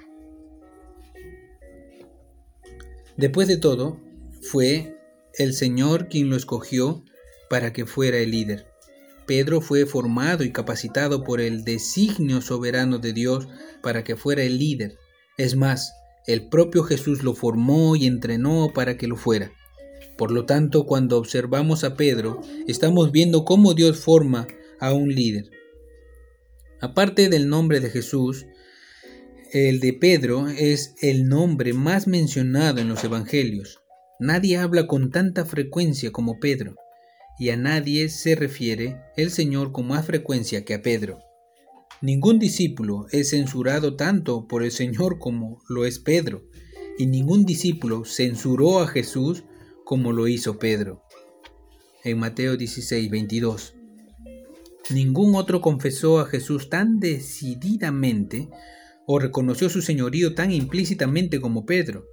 [3.17, 4.01] Después de todo,
[4.41, 4.97] fue
[5.35, 7.05] el Señor quien lo escogió
[7.49, 8.67] para que fuera el líder.
[9.27, 13.47] Pedro fue formado y capacitado por el designio soberano de Dios
[13.81, 14.99] para que fuera el líder.
[15.37, 15.93] Es más,
[16.33, 19.53] el propio Jesús lo formó y entrenó para que lo fuera.
[20.17, 24.47] Por lo tanto, cuando observamos a Pedro, estamos viendo cómo Dios forma
[24.79, 25.51] a un líder.
[26.81, 28.47] Aparte del nombre de Jesús,
[29.53, 33.81] el de Pedro es el nombre más mencionado en los evangelios.
[34.19, 36.77] Nadie habla con tanta frecuencia como Pedro,
[37.39, 41.30] y a nadie se refiere el Señor con más frecuencia que a Pedro.
[42.03, 46.47] Ningún discípulo es censurado tanto por el Señor como lo es Pedro,
[46.97, 49.45] y ningún discípulo censuró a Jesús
[49.85, 51.03] como lo hizo Pedro.
[52.03, 53.75] En Mateo 16, 22.
[54.89, 58.49] Ningún otro confesó a Jesús tan decididamente
[59.07, 62.07] o reconoció su señorío tan implícitamente como Pedro,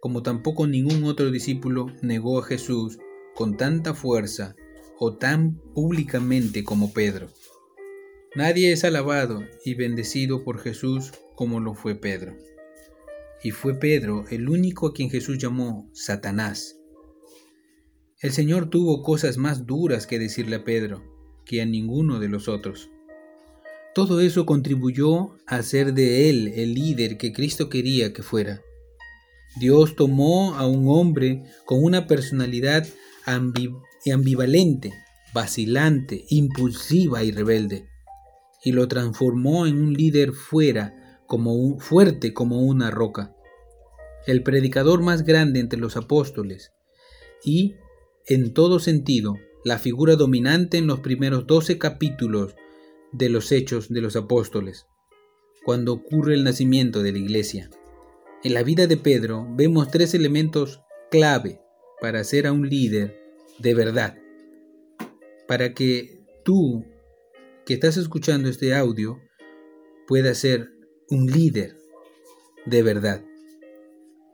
[0.00, 2.98] como tampoco ningún otro discípulo negó a Jesús
[3.34, 4.56] con tanta fuerza
[4.98, 7.28] o tan públicamente como Pedro.
[8.34, 12.36] Nadie es alabado y bendecido por Jesús como lo fue Pedro.
[13.44, 16.76] Y fue Pedro el único a quien Jesús llamó Satanás.
[18.20, 21.04] El Señor tuvo cosas más duras que decirle a Pedro,
[21.44, 22.90] que a ninguno de los otros.
[23.94, 28.62] Todo eso contribuyó a hacer de él el líder que Cristo quería que fuera.
[29.60, 32.84] Dios tomó a un hombre con una personalidad
[33.26, 34.92] ambivalente,
[35.32, 37.93] vacilante, impulsiva y rebelde,
[38.64, 43.34] y lo transformó en un líder fuera, como fuerte como una roca,
[44.26, 46.72] el predicador más grande entre los apóstoles,
[47.44, 47.74] y,
[48.26, 52.54] en todo sentido, la figura dominante en los primeros doce capítulos
[53.12, 54.86] de los Hechos de los Apóstoles,
[55.64, 57.70] cuando ocurre el nacimiento de la iglesia.
[58.42, 61.60] En la vida de Pedro vemos tres elementos clave
[62.00, 63.18] para ser a un líder
[63.58, 64.18] de verdad.
[65.48, 66.84] Para que tú,
[67.64, 69.20] que estás escuchando este audio,
[70.06, 70.70] puedas ser
[71.10, 71.76] un líder
[72.66, 73.24] de verdad.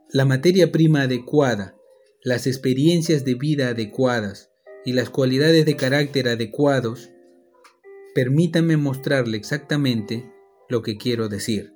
[0.09, 1.77] La materia prima adecuada,
[2.23, 4.51] las experiencias de vida adecuadas,
[4.83, 7.11] y las cualidades de carácter adecuados,
[8.15, 10.31] permítanme mostrarle exactamente
[10.69, 11.73] lo que quiero decir.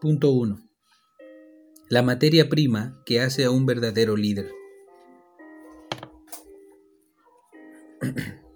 [0.00, 0.58] Punto 1.
[1.88, 4.52] La materia prima que hace a un verdadero líder.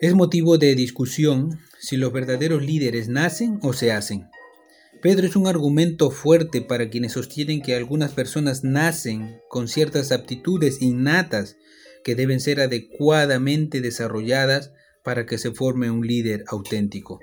[0.00, 4.28] Es motivo de discusión si los verdaderos líderes nacen o se hacen.
[5.02, 10.80] Pedro es un argumento fuerte para quienes sostienen que algunas personas nacen con ciertas aptitudes
[10.80, 11.58] innatas
[12.02, 14.72] que deben ser adecuadamente desarrolladas
[15.04, 17.20] para que se forme un líder auténtico.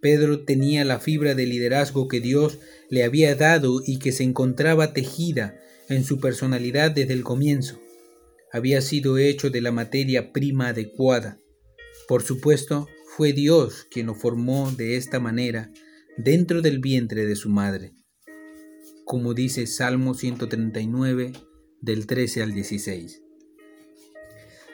[0.00, 4.92] Pedro tenía la fibra de liderazgo que Dios le había dado y que se encontraba
[4.92, 7.80] tejida en su personalidad desde el comienzo.
[8.52, 11.41] Había sido hecho de la materia prima adecuada.
[12.12, 15.70] Por supuesto, fue Dios quien lo formó de esta manera
[16.18, 17.94] dentro del vientre de su madre.
[19.06, 21.32] Como dice Salmo 139
[21.80, 23.22] del 13 al 16.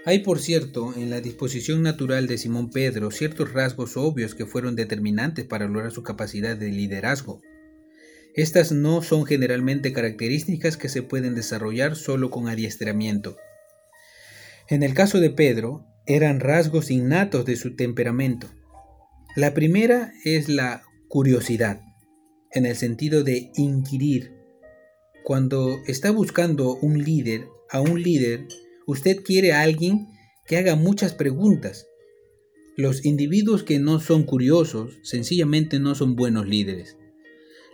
[0.05, 4.74] Hay, por cierto, en la disposición natural de Simón Pedro ciertos rasgos obvios que fueron
[4.74, 7.41] determinantes para lograr su capacidad de liderazgo.
[8.34, 13.36] Estas no son generalmente características que se pueden desarrollar solo con adiestramiento.
[14.68, 18.48] En el caso de Pedro, eran rasgos innatos de su temperamento.
[19.36, 21.82] La primera es la curiosidad,
[22.50, 24.32] en el sentido de inquirir.
[25.22, 28.48] Cuando está buscando un líder, a un líder,
[28.86, 30.09] usted quiere a alguien
[30.46, 31.86] que haga muchas preguntas.
[32.74, 36.96] Los individuos que no son curiosos sencillamente no son buenos líderes.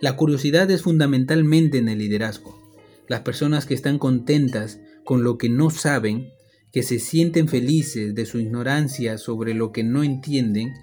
[0.01, 2.61] La curiosidad es fundamentalmente en el liderazgo.
[3.07, 6.33] Las personas que están contentas con lo que no saben,
[6.75, 10.73] que se sienten felices de su ignorancia sobre lo que no entienden,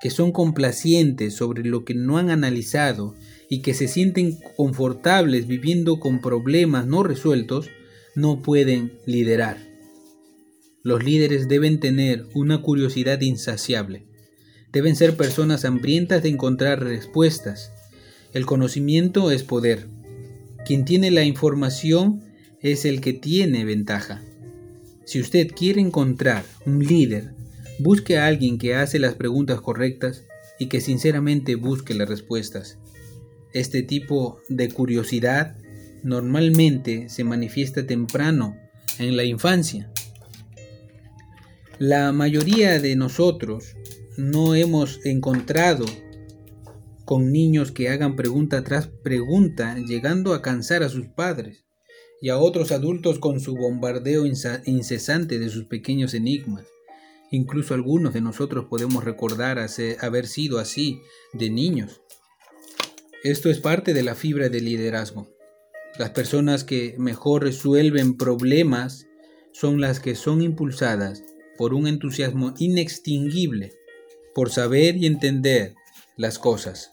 [0.00, 3.16] que son complacientes sobre lo que no han analizado
[3.48, 7.68] y que se sienten confortables viviendo con problemas no resueltos,
[8.14, 9.58] no pueden liderar.
[10.84, 14.04] Los líderes deben tener una curiosidad insaciable.
[14.72, 17.72] Deben ser personas hambrientas de encontrar respuestas.
[18.32, 19.88] El conocimiento es poder.
[20.64, 22.22] Quien tiene la información
[22.62, 24.22] es el que tiene ventaja.
[25.10, 27.34] Si usted quiere encontrar un líder
[27.82, 30.26] Busque a alguien que hace las preguntas correctas
[30.58, 32.78] y que sinceramente busque las respuestas.
[33.54, 35.56] Este tipo de curiosidad
[36.02, 38.54] normalmente se manifiesta temprano
[38.98, 39.90] en la infancia.
[41.78, 43.76] La mayoría de nosotros
[44.18, 45.86] no hemos encontrado
[47.06, 51.64] con niños que hagan pregunta tras pregunta, llegando a cansar a sus padres
[52.20, 56.66] y a otros adultos con su bombardeo incesante de sus pequeños enigmas.
[57.30, 59.58] Incluso algunos de nosotros podemos recordar
[60.00, 61.00] haber sido así
[61.32, 62.02] de niños.
[63.22, 65.28] Esto es parte de la fibra del liderazgo.
[65.98, 69.06] Las personas que mejor resuelven problemas
[69.52, 71.22] son las que son impulsadas
[71.56, 73.72] por un entusiasmo inextinguible
[74.34, 75.74] por saber y entender
[76.16, 76.90] las cosas.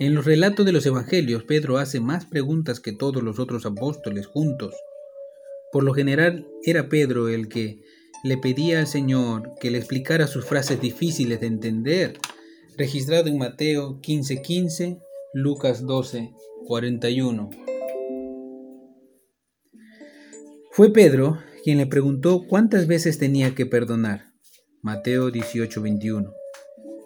[0.00, 4.26] En los relatos de los evangelios, Pedro hace más preguntas que todos los otros apóstoles
[4.26, 4.74] juntos.
[5.70, 7.80] Por lo general era Pedro el que
[8.24, 12.18] le pedía al Señor que le explicara sus frases difíciles de entender,
[12.76, 15.00] registrado en Mateo 15:15,
[15.32, 17.50] Lucas 12:41.
[20.72, 24.32] Fue Pedro quien le preguntó cuántas veces tenía que perdonar.
[24.82, 26.34] Mateo 18:21.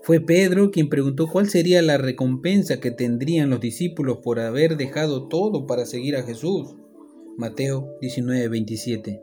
[0.09, 5.29] Fue Pedro quien preguntó cuál sería la recompensa que tendrían los discípulos por haber dejado
[5.29, 6.77] todo para seguir a Jesús.
[7.37, 9.23] Mateo 19:27.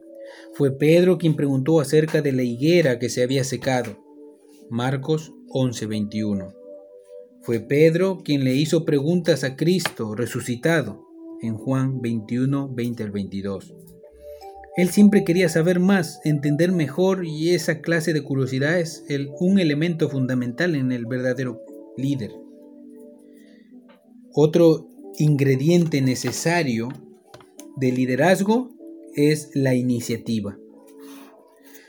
[0.53, 3.97] Fue Pedro quien preguntó acerca de la higuera que se había secado.
[4.69, 6.53] Marcos 11:21.
[7.41, 11.01] Fue Pedro quien le hizo preguntas a Cristo resucitado
[11.41, 13.73] en Juan 21, 20 al 22.
[14.75, 19.05] Él siempre quería saber más, entender mejor y esa clase de curiosidad es
[19.39, 21.61] un elemento fundamental en el verdadero
[21.95, 22.31] líder.
[24.33, 26.89] Otro ingrediente necesario
[27.77, 28.69] de liderazgo
[29.15, 30.57] es la iniciativa.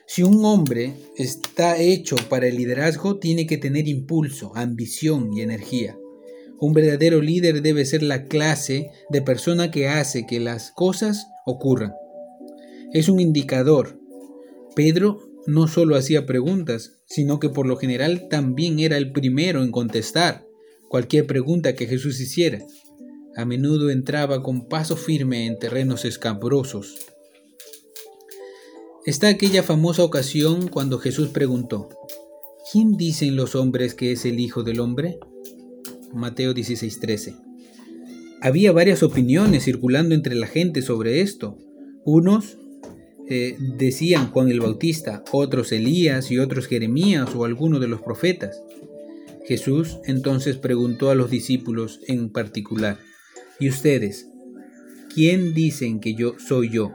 [0.06, 5.98] Si un hombre está hecho para el liderazgo, tiene que tener impulso, ambición y energía.
[6.60, 11.92] Un verdadero líder debe ser la clase de persona que hace que las cosas ocurran.
[12.96, 14.00] Es un indicador.
[14.74, 19.70] Pedro no solo hacía preguntas, sino que por lo general también era el primero en
[19.70, 20.46] contestar
[20.88, 22.62] cualquier pregunta que Jesús hiciera
[23.36, 26.94] a menudo entraba con paso firme en terrenos escabrosos.
[29.04, 31.90] Está aquella famosa ocasión cuando Jesús preguntó,
[32.72, 35.18] ¿quién dicen los hombres que es el Hijo del Hombre?
[36.14, 37.36] Mateo 16:13.
[38.40, 41.58] Había varias opiniones circulando entre la gente sobre esto.
[42.06, 42.56] Unos
[43.28, 48.62] eh, decían Juan el Bautista, otros Elías y otros Jeremías o alguno de los profetas.
[49.44, 52.98] Jesús entonces preguntó a los discípulos en particular,
[53.58, 54.28] ¿Y ustedes?
[55.14, 56.92] ¿Quién dicen que yo soy yo?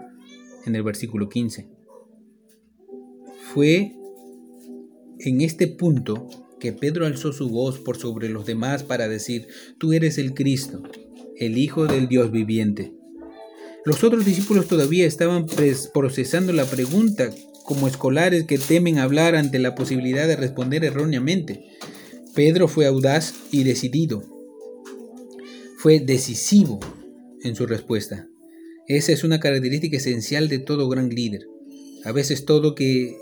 [0.65, 1.67] En el versículo 15.
[3.51, 3.95] Fue
[5.17, 6.27] en este punto
[6.59, 9.47] que Pedro alzó su voz por sobre los demás para decir,
[9.79, 10.83] tú eres el Cristo,
[11.35, 12.93] el Hijo del Dios viviente.
[13.85, 15.47] Los otros discípulos todavía estaban
[15.93, 17.31] procesando la pregunta
[17.63, 21.65] como escolares que temen hablar ante la posibilidad de responder erróneamente.
[22.35, 24.23] Pedro fue audaz y decidido
[25.81, 26.79] fue decisivo
[27.41, 28.27] en su respuesta.
[28.87, 31.47] Esa es una característica esencial de todo gran líder.
[32.05, 33.17] A veces todo que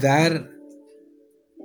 [0.00, 0.52] dar,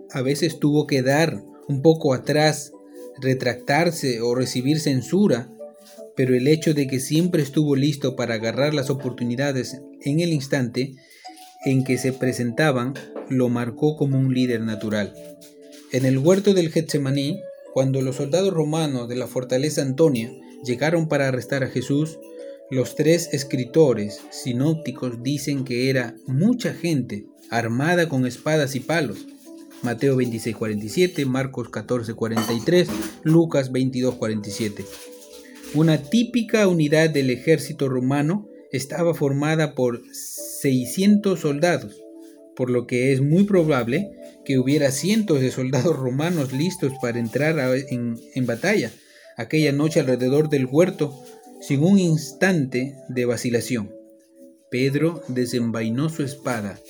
[0.10, 2.74] a veces tuvo que dar un poco atrás,
[3.22, 5.54] retractarse o recibir censura,
[6.22, 10.94] pero el hecho de que siempre estuvo listo para agarrar las oportunidades en el instante
[11.66, 12.94] en que se presentaban
[13.28, 15.16] lo marcó como un líder natural.
[15.92, 17.42] En el huerto del Getsemaní,
[17.74, 20.32] cuando los soldados romanos de la fortaleza Antonia
[20.64, 22.20] llegaron para arrestar a Jesús,
[22.70, 29.26] los tres escritores sinópticos dicen que era mucha gente armada con espadas y palos.
[29.82, 32.88] Mateo 26, 47, Marcos 14, 43,
[33.24, 34.86] Lucas 22, 47.
[35.74, 42.04] Una típica unidad del ejército romano estaba formada por 600 soldados,
[42.58, 44.12] por lo que es muy probable
[44.44, 47.58] que hubiera cientos de soldados romanos listos para entrar
[47.90, 48.92] en, batalla
[49.38, 51.24] aquella noche alrededor del huerto
[51.62, 53.96] sin un instante de vacilación.
[54.70, 56.82] Pedro desenvainó su espada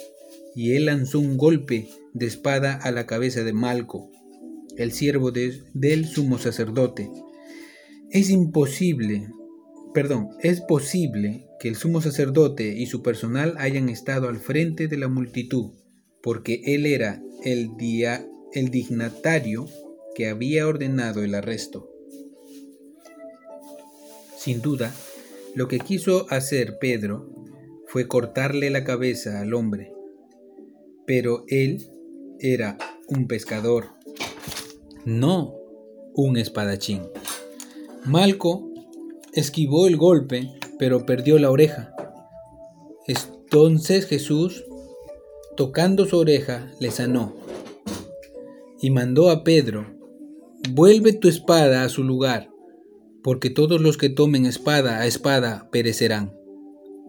[0.56, 4.12] y él lanzó un golpe de espada a la cabeza de Malco,
[4.76, 7.12] el siervo del sumo sacerdote.
[8.12, 9.30] Es imposible,
[9.94, 14.98] perdón, es posible que el sumo sacerdote y su personal hayan estado al frente de
[14.98, 15.72] la multitud,
[16.22, 19.66] porque él era el, día, el dignatario
[20.14, 21.90] que había ordenado el arresto.
[24.38, 24.94] Sin duda,
[25.56, 27.34] lo que quiso hacer Pedro
[27.88, 29.94] fue cortarle la cabeza al hombre,
[31.08, 31.88] pero él
[32.40, 33.86] era un pescador,
[35.06, 35.56] no
[36.14, 37.04] un espadachín.
[38.06, 38.70] Malco
[39.34, 41.94] esquivó el golpe, pero perdió la oreja.
[43.08, 44.64] Entonces Jesús,
[45.56, 47.36] tocando su oreja, le sanó
[48.82, 49.86] y mandó a Pedro,
[50.72, 52.50] vuelve tu espada a su lugar,
[53.24, 56.34] porque todos los que tomen espada a espada perecerán.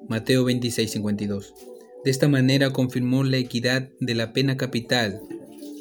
[0.08, 1.54] Mateo 26:52.
[2.04, 5.22] De esta manera confirmó la equidad de la pena capital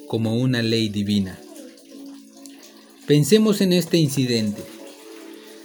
[0.07, 1.37] como una ley divina.
[3.07, 4.61] Pensemos en este incidente.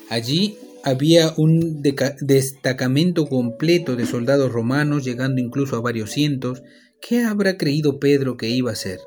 [0.09, 1.83] Allí había un
[2.21, 6.63] destacamento completo de soldados romanos, llegando incluso a varios cientos.
[7.01, 9.01] ¿Qué habrá creído Pedro que iba a hacer?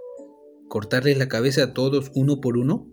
[0.68, 2.88] ¿Cortarles la cabeza a todos uno por uno?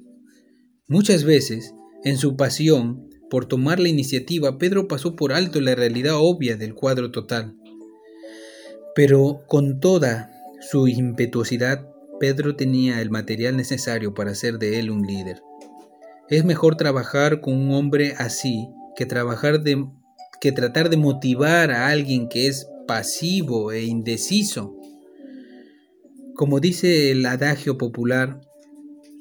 [0.86, 6.14] Muchas veces, en su pasión por tomar la iniciativa, Pedro pasó por alto la realidad
[6.16, 7.56] obvia del cuadro total.
[8.94, 10.30] Pero con toda
[10.60, 11.88] su impetuosidad,
[12.20, 15.42] Pedro tenía el material necesario para hacer de él un líder.
[16.28, 19.86] Es mejor trabajar con un hombre así que trabajar de
[20.40, 24.76] que tratar de motivar a alguien que es pasivo e indeciso.
[26.34, 28.40] Como dice el adagio popular,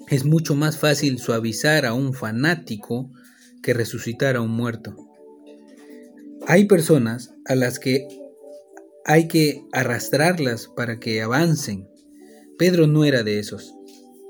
[0.10, 3.12] es mucho más fácil suavizar a un fanático
[3.64, 4.96] que resucitar a un muerto.
[6.48, 8.08] Hay personas a las que
[9.06, 11.88] hay que arrastrarlas para que avancen.
[12.58, 13.74] Pedro no era de esos.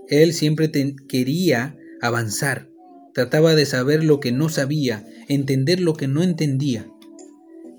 [0.08, 0.72] Él siempre
[1.08, 2.70] quería avanzar.
[3.14, 6.88] Trataba de saber lo que no sabía, entender lo que no entendía.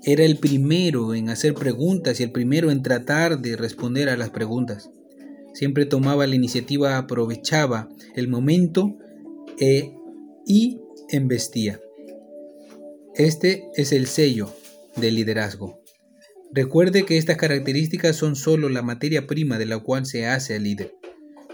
[0.03, 4.29] Era el primero en hacer preguntas y el primero en tratar de responder a las
[4.29, 4.89] preguntas.
[5.53, 8.97] Siempre tomaba la iniciativa, aprovechaba el momento
[9.59, 9.93] e,
[10.45, 11.79] y embestía.
[13.15, 14.53] Este es el sello
[14.95, 15.81] del liderazgo.
[16.53, 20.63] Recuerde que estas características son solo la materia prima de la cual se hace al
[20.63, 20.93] líder.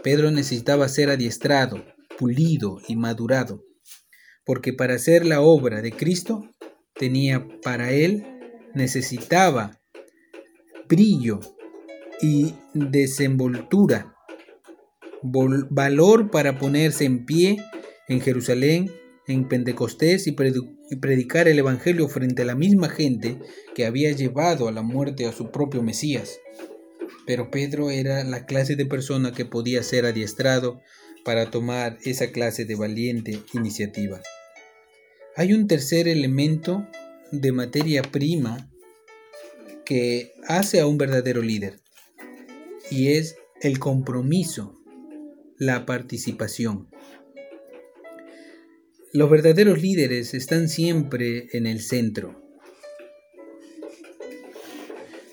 [0.04, 1.84] Pedro necesitaba ser adiestrado,
[2.32, 3.64] y madurado,
[4.46, 6.50] porque para hacer la obra de Cristo
[6.94, 8.26] tenía para él,
[8.74, 9.82] necesitaba
[10.88, 11.40] brillo
[12.22, 14.16] y desenvoltura,
[15.22, 17.58] valor para ponerse en pie
[18.08, 18.92] en Jerusalén,
[19.28, 20.36] en Pentecostés y
[20.98, 23.40] predicar el Evangelio frente a la misma gente
[23.74, 26.40] que había llevado a la muerte a su propio Mesías.
[27.26, 30.82] Pero Pedro era la clase de persona que podía ser adiestrado
[31.24, 34.22] para tomar esa clase de valiente iniciativa.
[35.36, 36.88] Hay un tercer elemento
[37.32, 38.70] de materia prima
[39.86, 41.80] que hace a un verdadero líder
[42.92, 44.80] y es el compromiso,
[45.58, 46.90] la participación.
[49.12, 52.44] Los verdaderos líderes están siempre en el centro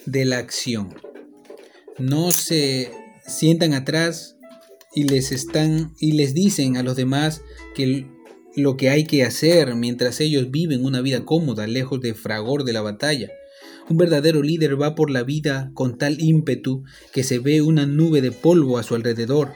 [0.06, 0.94] de la acción.
[1.98, 2.90] No se
[3.26, 4.36] sientan atrás
[4.94, 7.42] y les están y les dicen a los demás
[7.74, 8.06] que
[8.56, 12.72] lo que hay que hacer mientras ellos viven una vida cómoda lejos de fragor de
[12.72, 13.30] la batalla.
[13.88, 18.20] Un verdadero líder va por la vida con tal ímpetu que se ve una nube
[18.20, 19.52] de polvo a su alrededor.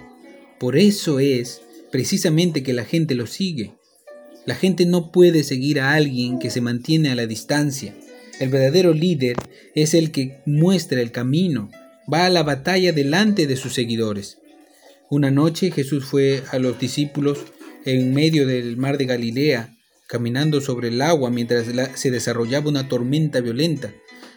[0.59, 3.75] Por eso es precisamente que la gente lo sigue.
[4.47, 7.95] La gente no puede seguir a alguien que se mantiene a la distancia.
[8.41, 9.37] El verdadero líder
[9.75, 11.71] es el que muestra el camino,
[12.13, 14.39] va a la batalla delante de sus seguidores.
[15.11, 17.39] Una noche Jesús fue a los discípulos
[17.85, 19.77] en medio del mar de Galilea,
[20.09, 23.93] caminando sobre el agua mientras se desarrollaba una tormenta violenta.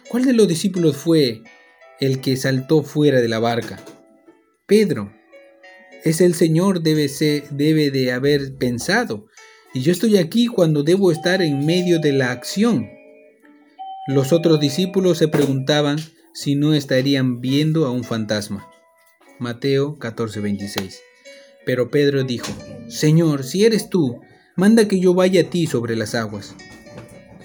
[0.08, 1.42] ¿Cuál de los discípulos fue
[2.00, 3.82] el que saltó fuera de la barca?
[4.66, 5.12] Pedro.
[6.04, 7.10] Es el Señor debe,
[7.50, 9.26] debe de haber pensado.
[9.72, 12.88] Y yo estoy aquí cuando debo estar en medio de la acción.
[14.06, 15.98] Los otros discípulos se preguntaban
[16.34, 18.70] si no estarían viendo a un fantasma.
[19.38, 21.00] Mateo 14:26.
[21.64, 22.52] Pero Pedro dijo,
[22.88, 24.20] Señor, si eres tú,
[24.56, 26.54] manda que yo vaya a ti sobre las aguas.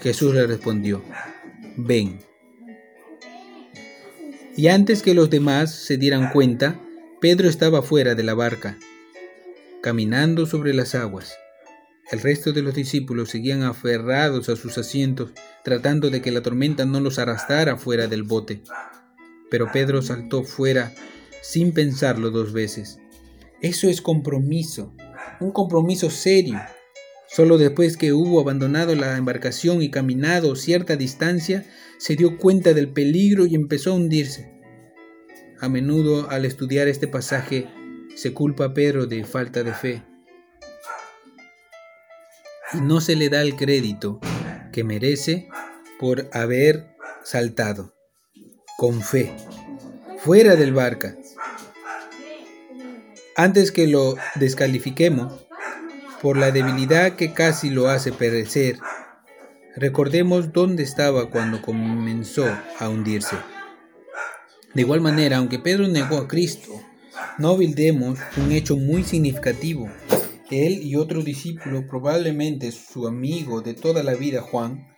[0.00, 1.02] Jesús le respondió,
[1.76, 2.18] ven.
[4.56, 6.80] Y antes que los demás se dieran cuenta,
[7.20, 8.78] Pedro estaba fuera de la barca,
[9.82, 11.36] caminando sobre las aguas.
[12.10, 15.30] El resto de los discípulos seguían aferrados a sus asientos,
[15.64, 18.62] tratando de que la tormenta no los arrastrara fuera del bote.
[19.50, 20.92] Pero Pedro saltó fuera
[21.44, 22.98] sin pensarlo dos veces.
[23.60, 24.94] Eso es compromiso,
[25.40, 26.58] un compromiso serio.
[27.28, 31.66] Solo después que hubo abandonado la embarcación y caminado cierta distancia,
[31.98, 34.58] se dio cuenta del peligro y empezó a hundirse.
[35.60, 37.68] A menudo al estudiar este pasaje
[38.16, 40.02] se culpa a Pedro de falta de fe
[42.72, 44.18] y no se le da el crédito
[44.72, 45.48] que merece
[46.00, 47.94] por haber saltado
[48.78, 49.32] con fe
[50.18, 51.18] fuera del barca.
[53.36, 55.46] Antes que lo descalifiquemos
[56.22, 58.78] por la debilidad que casi lo hace perecer,
[59.76, 62.46] recordemos dónde estaba cuando comenzó
[62.78, 63.36] a hundirse.
[64.74, 66.80] De igual manera, aunque Pedro negó a Cristo,
[67.38, 69.88] no olvidemos un hecho muy significativo
[70.54, 74.88] él y otro discípulo, probablemente su amigo de toda la vida Juan,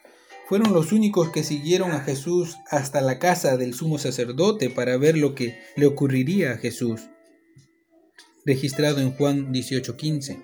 [0.48, 5.16] fueron los únicos que siguieron a Jesús hasta la casa del sumo sacerdote para ver
[5.16, 7.08] lo que le ocurriría a Jesús,
[8.46, 10.38] registrado en Juan 18:15.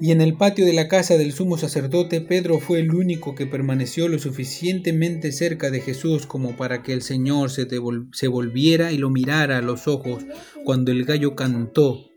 [0.00, 3.46] Y en el patio de la casa del sumo sacerdote, Pedro fue el único que
[3.46, 7.68] permaneció lo suficientemente cerca de Jesús como para que el Señor se,
[8.12, 10.24] se volviera y lo mirara a los ojos
[10.64, 12.10] cuando el gallo cantó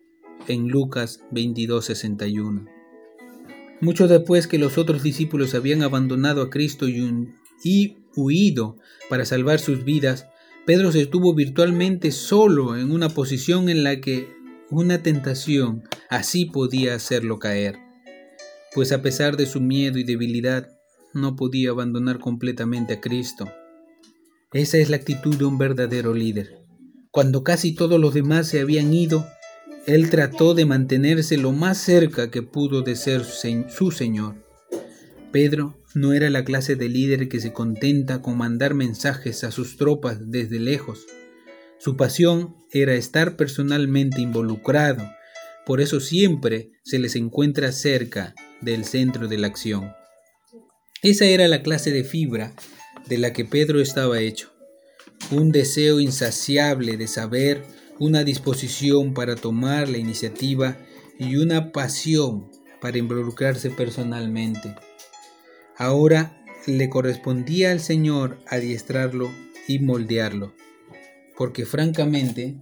[0.47, 2.65] en Lucas 22:61.
[3.82, 7.30] Mucho después que los otros discípulos habían abandonado a Cristo y,
[7.63, 8.78] y huido
[9.09, 10.28] para salvar sus vidas,
[10.66, 14.28] Pedro se estuvo virtualmente solo en una posición en la que
[14.72, 17.78] una tentación así podía hacerlo caer,
[18.74, 20.68] pues a pesar de su miedo y debilidad,
[21.13, 23.47] no podía abandonar completamente a Cristo.
[24.53, 26.66] Esa es la actitud de un verdadero líder.
[27.11, 29.26] Cuando casi todos los demás se habían ido,
[29.86, 34.36] él trató de mantenerse lo más cerca que pudo de ser su Señor.
[35.32, 39.77] Pedro no era la clase de líder que se contenta con mandar mensajes a sus
[39.77, 41.05] tropas desde lejos.
[41.79, 45.09] Su pasión era estar personalmente involucrado,
[45.65, 49.93] por eso siempre se les encuentra cerca del centro de la acción.
[51.01, 52.53] Esa era la clase de fibra
[53.07, 54.51] de la que Pedro estaba hecho,
[55.31, 57.63] un deseo insaciable de saber
[57.99, 60.77] una disposición para tomar la iniciativa
[61.17, 64.75] y una pasión para involucrarse personalmente.
[65.78, 69.30] Ahora le correspondía al Señor adiestrarlo
[69.67, 70.53] y moldearlo,
[71.38, 72.55] porque francamente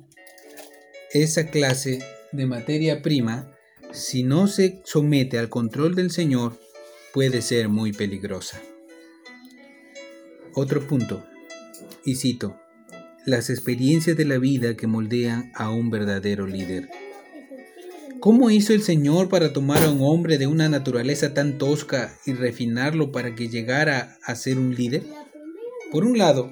[1.14, 1.99] esa clase
[2.32, 3.51] de materia prima,
[3.91, 6.59] si no se somete al control del Señor,
[7.14, 8.59] puede ser muy peligrosa.
[10.55, 11.24] Otro punto,
[12.03, 12.59] y cito,
[13.26, 16.89] las experiencias de la vida que moldean a un verdadero líder.
[18.24, 22.32] ¿Cómo hizo el Señor para tomar a un hombre de una naturaleza tan tosca y
[22.32, 25.03] refinarlo para que llegara a ser un líder?
[25.91, 26.49] Por un lado,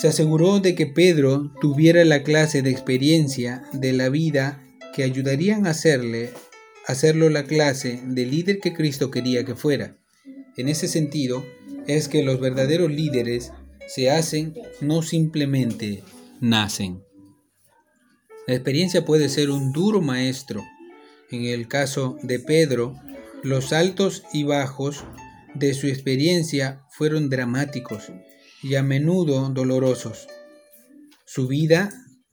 [0.00, 5.68] se aseguró de que Pedro tuviera la clase de experiencia de la vida que ayudarían
[5.68, 6.30] a hacerle
[6.88, 9.96] hacerlo la clase de líder que Cristo quería que fuera.
[10.56, 11.46] En ese sentido,
[11.86, 13.52] es que los verdaderos líderes
[13.86, 16.02] se hacen, no simplemente
[16.40, 17.04] nacen.
[18.48, 20.64] La experiencia puede ser un duro maestro.
[21.30, 22.96] En el caso de Pedro,
[23.42, 25.04] los altos y bajos
[25.54, 28.12] de su experiencia fueron dramáticos
[28.62, 30.26] y a menudo dolorosos.
[31.24, 31.90] Su vida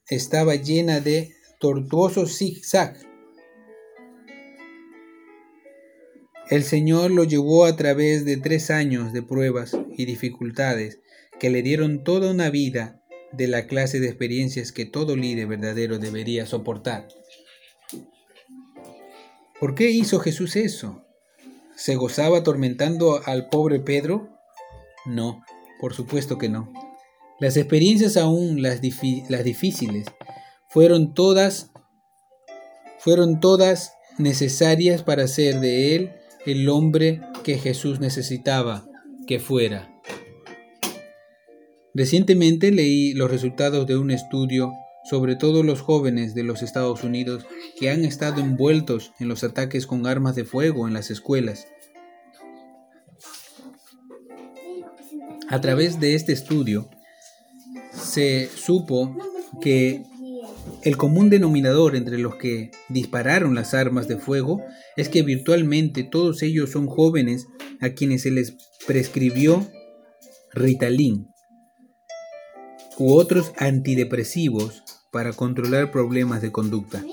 [0.09, 2.97] estaba llena de tortuosos zigzag.
[6.49, 11.01] El Señor lo llevó a través de tres años de pruebas y dificultades
[11.39, 15.99] que le dieron toda una vida de la clase de experiencias que todo líder verdadero
[15.99, 17.07] debería soportar.
[19.59, 21.03] ¿Por qué hizo Jesús eso?
[21.75, 24.29] ¿Se gozaba atormentando al pobre Pedro?
[25.05, 25.43] No,
[25.79, 26.71] por supuesto que no.
[27.39, 28.81] Las experiencias aún las,
[29.29, 30.05] las difíciles
[30.69, 31.71] fueron todas
[32.99, 36.11] fueron todas necesarias para hacer de él
[36.45, 38.87] el hombre que Jesús necesitaba
[39.27, 39.93] que fuera.
[41.93, 44.73] Recientemente leí los resultados de un estudio
[45.09, 47.45] sobre todos los jóvenes de los Estados Unidos
[47.79, 51.67] que han estado envueltos en los ataques con armas de fuego en las escuelas.
[55.49, 56.89] A través de este estudio
[57.93, 59.15] se supo
[59.61, 60.03] que
[60.83, 64.61] El común denominador entre los que dispararon las armas de fuego
[64.97, 67.47] es que virtualmente todos ellos son jóvenes
[67.79, 68.55] a quienes se les
[68.85, 69.65] prescribió
[70.53, 71.29] Ritalin
[72.97, 74.83] u otros antidepresivos
[75.17, 77.03] para controlar problemas de conducta.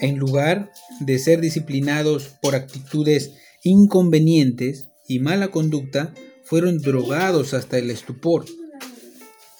[0.00, 3.32] En lugar de ser disciplinados por actitudes
[3.62, 8.46] inconvenientes y mala conducta, fueron drogados hasta el estupor.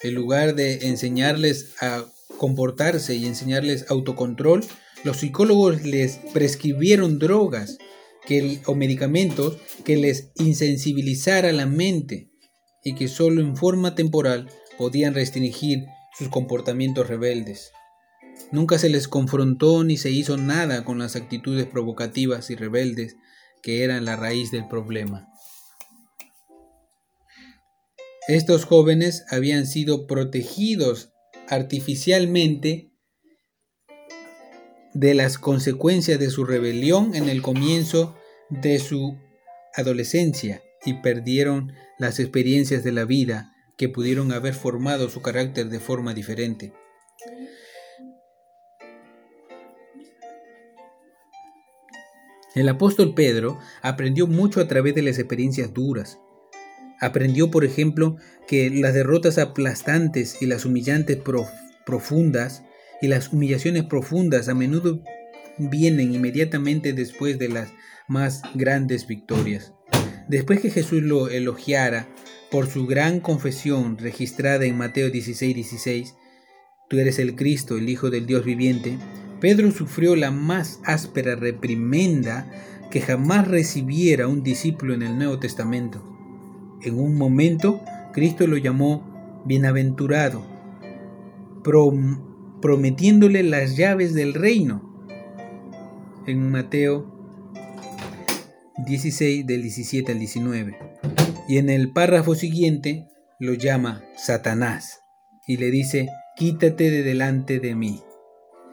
[0.01, 2.03] En lugar de enseñarles a
[2.39, 4.65] comportarse y enseñarles autocontrol,
[5.03, 7.77] los psicólogos les prescribieron drogas
[8.25, 12.31] que, o medicamentos que les insensibilizara la mente
[12.83, 15.85] y que solo en forma temporal podían restringir
[16.17, 17.71] sus comportamientos rebeldes.
[18.51, 23.17] Nunca se les confrontó ni se hizo nada con las actitudes provocativas y rebeldes
[23.61, 25.27] que eran la raíz del problema.
[28.27, 31.11] Estos jóvenes habían sido protegidos
[31.47, 32.91] artificialmente
[34.93, 38.15] de las consecuencias de su rebelión en el comienzo
[38.49, 39.17] de su
[39.75, 45.79] adolescencia y perdieron las experiencias de la vida que pudieron haber formado su carácter de
[45.79, 46.73] forma diferente.
[52.55, 56.17] El apóstol Pedro aprendió mucho a través de las experiencias duras.
[56.99, 58.17] Aprendió, por ejemplo,
[58.47, 61.19] que las derrotas aplastantes y las humillantes
[61.85, 62.63] profundas
[62.99, 65.03] y las humillaciones profundas a menudo
[65.59, 67.69] vienen inmediatamente después de las
[68.07, 69.73] más grandes victorias.
[70.27, 72.07] Después que Jesús lo elogiara
[72.51, 76.15] por su gran confesión registrada en Mateo 16:16, 16,
[76.89, 78.97] tú eres el Cristo, el Hijo del Dios viviente,
[79.39, 82.49] Pedro sufrió la más áspera reprimenda
[82.89, 86.01] que jamás recibiera un discípulo en el Nuevo Testamento.
[86.81, 87.81] En un momento,
[88.13, 90.43] Cristo lo llamó bienaventurado,
[92.61, 94.83] prometiéndole las llaves del reino.
[96.25, 97.13] En Mateo
[98.85, 100.86] 16 del 17 al 19.
[101.47, 103.07] Y en el párrafo siguiente
[103.39, 105.01] lo llama Satanás
[105.47, 108.01] y le dice, quítate de delante de mí,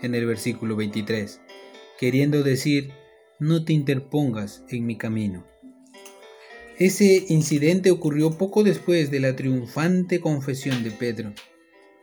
[0.03, 1.41] en el versículo 23,
[1.99, 2.93] queriendo decir,
[3.39, 5.47] no te interpongas en mi camino.
[6.77, 11.33] Ese incidente ocurrió poco después de la triunfante confesión de Pedro.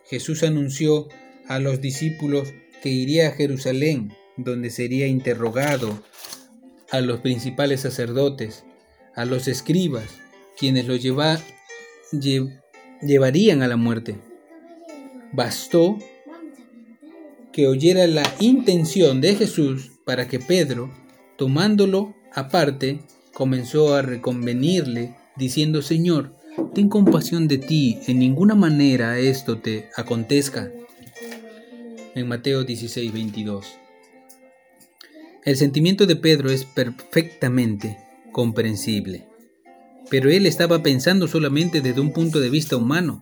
[0.06, 1.10] Jesús anunció
[1.48, 6.02] a los discípulos que iría a Jerusalén, donde sería interrogado,
[6.92, 8.64] a los principales sacerdotes,
[9.16, 10.22] a los escribas,
[10.62, 10.96] quienes lo
[13.02, 14.16] llevarían a la muerte.
[15.34, 15.98] Bastó
[17.52, 20.92] que oyera la intención de Jesús para que Pedro,
[21.36, 23.00] tomándolo aparte,
[23.34, 26.36] comenzó a reconvenirle, diciendo, Señor,
[26.76, 30.72] ten compasión de ti, en ninguna manera esto te acontezca.
[32.14, 33.66] En Mateo 16, 22.
[35.44, 37.98] El sentimiento de Pedro es perfectamente
[38.32, 39.31] comprensible.
[40.12, 43.22] Pero él estaba pensando solamente desde un punto de vista humano.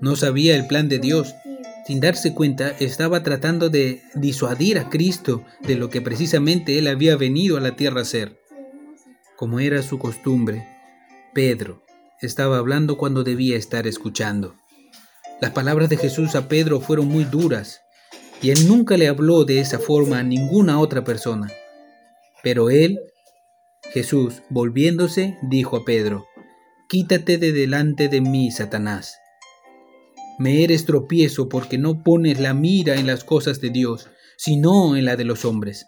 [0.00, 1.34] No sabía el plan de Dios.
[1.84, 7.16] Sin darse cuenta, estaba tratando de disuadir a Cristo de lo que precisamente él había
[7.16, 8.38] venido a la tierra a hacer.
[9.36, 10.64] Como era su costumbre,
[11.34, 11.82] Pedro
[12.20, 14.54] estaba hablando cuando debía estar escuchando.
[15.40, 17.80] Las palabras de Jesús a Pedro fueron muy duras,
[18.40, 21.50] y él nunca le habló de esa forma a ninguna otra persona.
[22.44, 23.00] Pero él
[23.92, 26.26] Jesús, volviéndose, dijo a Pedro,
[26.90, 29.18] Quítate de delante de mí, Satanás.
[30.38, 34.08] Me eres tropiezo porque no pones la mira en las cosas de Dios,
[34.38, 35.84] sino en la de los hombres.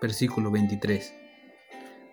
[0.00, 1.14] Versículo 23.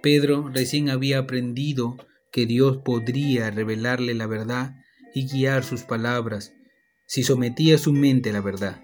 [0.04, 1.98] Pedro recién había aprendido
[2.32, 4.76] que Dios podría revelarle la verdad
[5.16, 6.54] y guiar sus palabras
[7.08, 8.80] si sometía su mente a la verdad.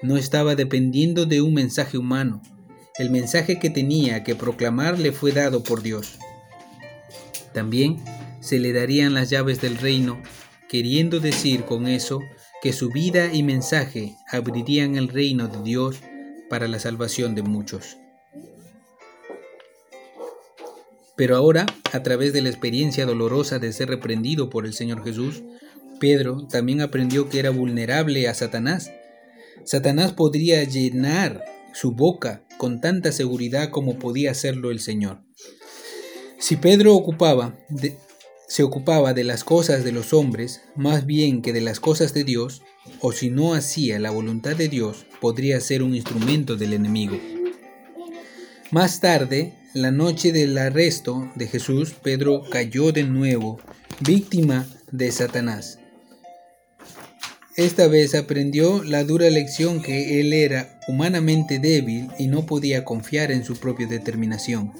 [0.00, 2.40] No estaba dependiendo de un mensaje humano,
[2.98, 6.20] el mensaje que tenía que proclamar le fue dado por Dios.
[7.52, 8.00] También
[8.40, 10.20] se le darían las llaves del reino,
[10.68, 12.20] queriendo decir con eso
[12.62, 16.00] que su vida y mensaje abrirían el reino de Dios
[16.48, 17.96] para la salvación de muchos.
[21.16, 25.42] Pero ahora, a través de la experiencia dolorosa de ser reprendido por el Señor Jesús,
[25.98, 28.90] Pedro también aprendió que era vulnerable a Satanás.
[29.64, 35.22] Satanás podría llenar su boca con tanta seguridad como podía hacerlo el Señor.
[36.38, 37.58] Si Pedro ocupaba
[38.48, 42.24] se ocupaba de las cosas de los hombres más bien que de las cosas de
[42.24, 42.62] Dios,
[43.00, 47.18] o si no hacía la voluntad de Dios, podría ser un instrumento del enemigo.
[48.70, 53.60] Más tarde, la noche del arresto de Jesús, Pedro cayó de nuevo,
[54.00, 55.78] víctima de Satanás.
[57.56, 63.32] esta vez aprendió la dura lección que él era humanamente débil y no podía confiar
[63.32, 64.72] en su propia determinación.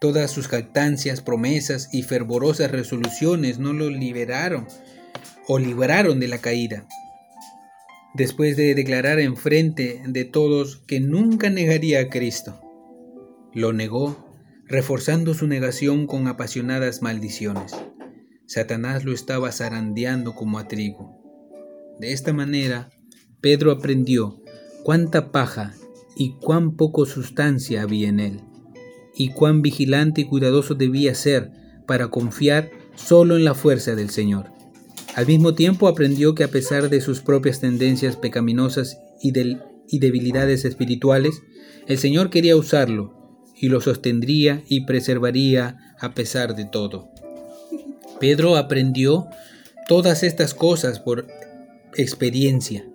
[0.00, 4.66] Todas sus jactancias, promesas y fervorosas resoluciones no lo liberaron
[5.48, 6.86] o libraron de la caída.
[8.14, 12.60] Después de declarar en frente de todos que nunca negaría a Cristo,
[13.52, 14.24] lo negó,
[14.66, 17.74] reforzando su negación con apasionadas maldiciones.
[18.46, 21.18] Satanás lo estaba zarandeando como a trigo.
[21.98, 22.90] De esta manera,
[23.40, 24.42] Pedro aprendió
[24.84, 25.74] cuánta paja
[26.16, 28.42] y cuán poco sustancia había en él,
[29.18, 31.50] y cuán vigilante y cuidadoso debía ser
[31.86, 34.46] para confiar solo en la fuerza del Señor.
[35.16, 39.32] Al mismo tiempo aprendió que a pesar de sus propias tendencias pecaminosas y,
[39.88, 41.42] y debilidades espirituales,
[41.88, 47.10] el Señor quería usarlo y lo sostendría y preservaría a pesar de todo.
[48.20, 49.26] Pedro aprendió
[49.88, 51.26] todas estas cosas por
[51.96, 52.86] experiencia.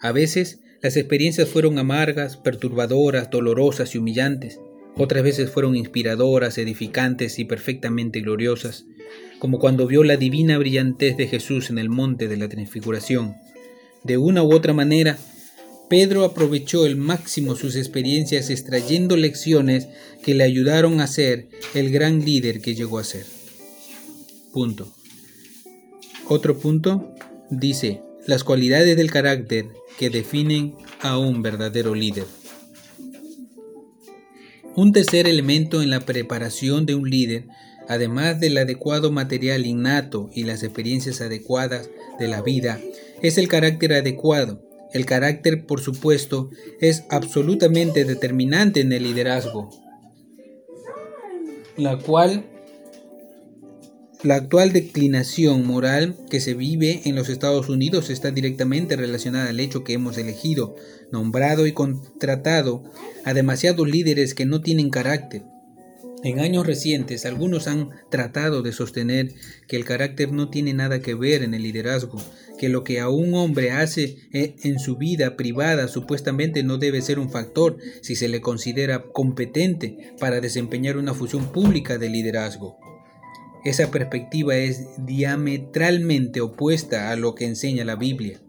[0.00, 4.60] A veces las experiencias fueron amargas, perturbadoras, dolorosas y humillantes.
[4.98, 8.86] Otras veces fueron inspiradoras, edificantes y perfectamente gloriosas,
[9.38, 13.36] como cuando vio la divina brillantez de Jesús en el monte de la transfiguración.
[14.04, 15.18] De una u otra manera,
[15.88, 19.88] Pedro aprovechó el máximo sus experiencias extrayendo lecciones
[20.22, 23.26] que le ayudaron a ser el gran líder que llegó a ser.
[24.52, 24.92] Punto.
[26.28, 27.14] Otro punto
[27.50, 29.66] dice, las cualidades del carácter
[29.98, 32.24] que definen a un verdadero líder.
[34.76, 37.48] Un tercer elemento en la preparación de un líder,
[37.88, 42.78] además del adecuado material innato y las experiencias adecuadas de la vida,
[43.22, 44.62] es el carácter adecuado.
[44.92, 49.70] El carácter, por supuesto, es absolutamente determinante en el liderazgo,
[51.78, 52.44] la cual
[54.22, 59.60] la actual declinación moral que se vive en los Estados Unidos está directamente relacionada al
[59.60, 60.74] hecho que hemos elegido,
[61.12, 62.82] nombrado y contratado
[63.24, 65.42] a demasiados líderes que no tienen carácter.
[66.24, 69.34] En años recientes, algunos han tratado de sostener
[69.68, 72.18] que el carácter no tiene nada que ver en el liderazgo,
[72.58, 77.02] que lo que a un hombre hace eh, en su vida privada supuestamente no debe
[77.02, 82.85] ser un factor si se le considera competente para desempeñar una función pública de liderazgo.
[83.66, 88.40] Esa perspectiva es diametralmente opuesta a lo que enseña la Biblia.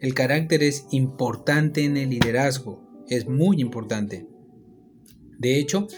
[0.00, 4.26] El carácter es importante en el liderazgo, es muy importante.
[5.38, 5.88] De hecho,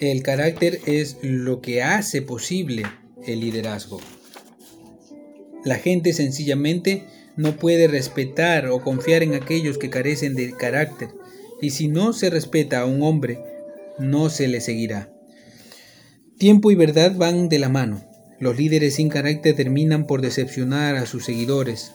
[0.00, 2.84] el carácter es lo que hace posible
[3.26, 4.00] el liderazgo.
[5.62, 7.04] La gente sencillamente
[7.36, 11.10] no puede respetar o confiar en aquellos que carecen de carácter,
[11.60, 13.40] y si no se respeta a un hombre,
[13.98, 15.12] no se le seguirá.
[16.38, 18.10] Tiempo y verdad van de la mano.
[18.42, 21.92] Los líderes sin carácter terminan por decepcionar a sus seguidores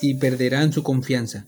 [0.00, 1.44] y perderán su confianza.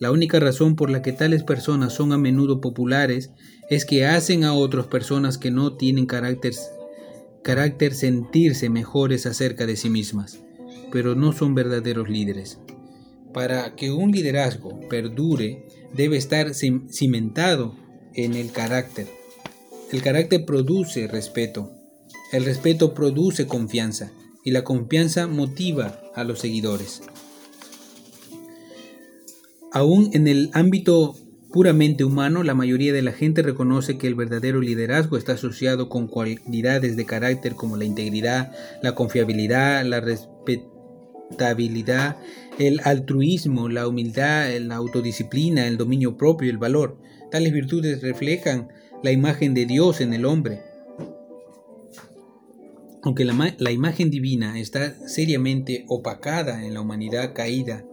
[0.00, 3.30] La única razón por la que tales personas son a menudo populares
[3.70, 6.54] es que hacen a otras personas que no tienen carácter,
[7.44, 10.40] carácter sentirse mejores acerca de sí mismas,
[10.90, 12.58] pero no son verdaderos líderes.
[13.32, 17.76] Para que un liderazgo perdure, debe estar cimentado
[18.12, 19.06] en el carácter.
[19.92, 21.77] El carácter produce respeto,
[22.32, 24.10] el respeto produce confianza
[24.44, 27.02] y la confianza motiva a los seguidores.
[29.72, 31.16] Aún en el ámbito
[31.52, 36.06] puramente humano, la mayoría de la gente reconoce que el verdadero liderazgo está asociado con
[36.06, 38.52] cualidades de carácter como la integridad,
[38.82, 42.18] la confiabilidad, la respetabilidad,
[42.58, 46.98] el altruismo, la humildad, la autodisciplina, el dominio propio, el valor.
[47.30, 48.68] Tales virtudes reflejan
[49.02, 50.62] la imagen de Dios en el hombre
[53.02, 57.84] aunque la, imagen divina está seriamente opacada en la humanidad caída,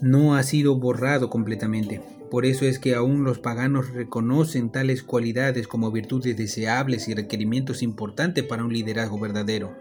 [0.00, 2.00] no ha sido borrado completamente.
[2.30, 7.82] Por eso es que aún los paganos reconocen tales cualidades como virtudes deseables y requerimientos
[7.82, 9.74] importantes para un liderazgo verdadero.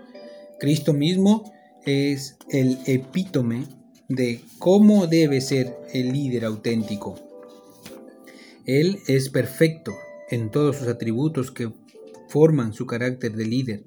[0.60, 1.52] Cristo mismo
[1.86, 3.66] es el epítome
[4.08, 7.20] de cómo debe ser el líder auténtico.
[8.66, 9.94] Él es perfecto
[10.30, 11.72] en todos sus atributos que
[12.28, 13.84] forman su carácter de líder.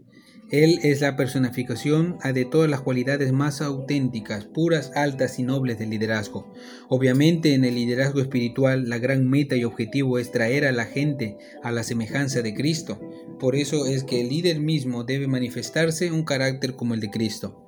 [0.50, 5.90] Él es la personificación de todas las cualidades más auténticas, puras, altas y nobles del
[5.90, 6.52] liderazgo.
[6.88, 11.36] Obviamente en el liderazgo espiritual la gran meta y objetivo es traer a la gente
[11.64, 13.00] a la semejanza de Cristo.
[13.40, 17.66] Por eso es que el líder mismo debe manifestarse un carácter como el de Cristo.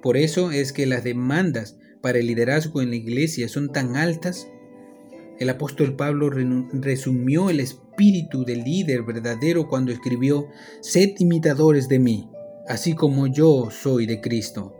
[0.00, 4.46] Por eso es que las demandas para el liderazgo en la iglesia son tan altas
[5.38, 10.46] el apóstol Pablo resumió el espíritu del líder verdadero cuando escribió,
[10.80, 12.30] Sed imitadores de mí,
[12.68, 14.74] así como yo soy de Cristo,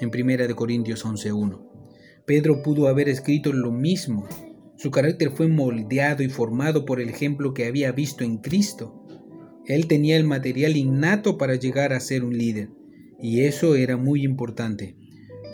[0.00, 1.60] en 1 Corintios 11.1.
[2.24, 4.26] Pedro pudo haber escrito lo mismo.
[4.76, 9.04] Su carácter fue moldeado y formado por el ejemplo que había visto en Cristo.
[9.66, 12.70] Él tenía el material innato para llegar a ser un líder,
[13.20, 14.96] y eso era muy importante.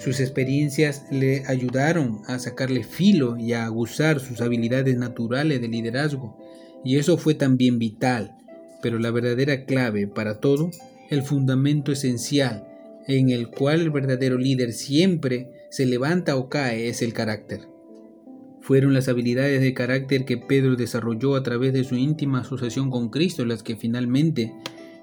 [0.01, 6.39] Sus experiencias le ayudaron a sacarle filo y a aguzar sus habilidades naturales de liderazgo,
[6.83, 8.35] y eso fue también vital,
[8.81, 10.71] pero la verdadera clave para todo,
[11.11, 12.67] el fundamento esencial
[13.09, 17.69] en el cual el verdadero líder siempre se levanta o cae es el carácter.
[18.63, 23.11] Fueron las habilidades de carácter que Pedro desarrolló a través de su íntima asociación con
[23.11, 24.55] Cristo las que finalmente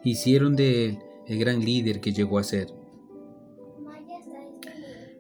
[0.03, 2.86] hicieron de él el gran líder que llegó a ser.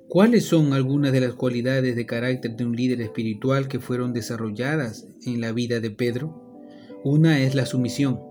[0.09, 5.05] ¿Cuáles son algunas de las cualidades de carácter de un líder espiritual que fueron desarrolladas
[5.25, 6.61] en la vida de Pedro?
[7.03, 8.21] Una es la sumisión.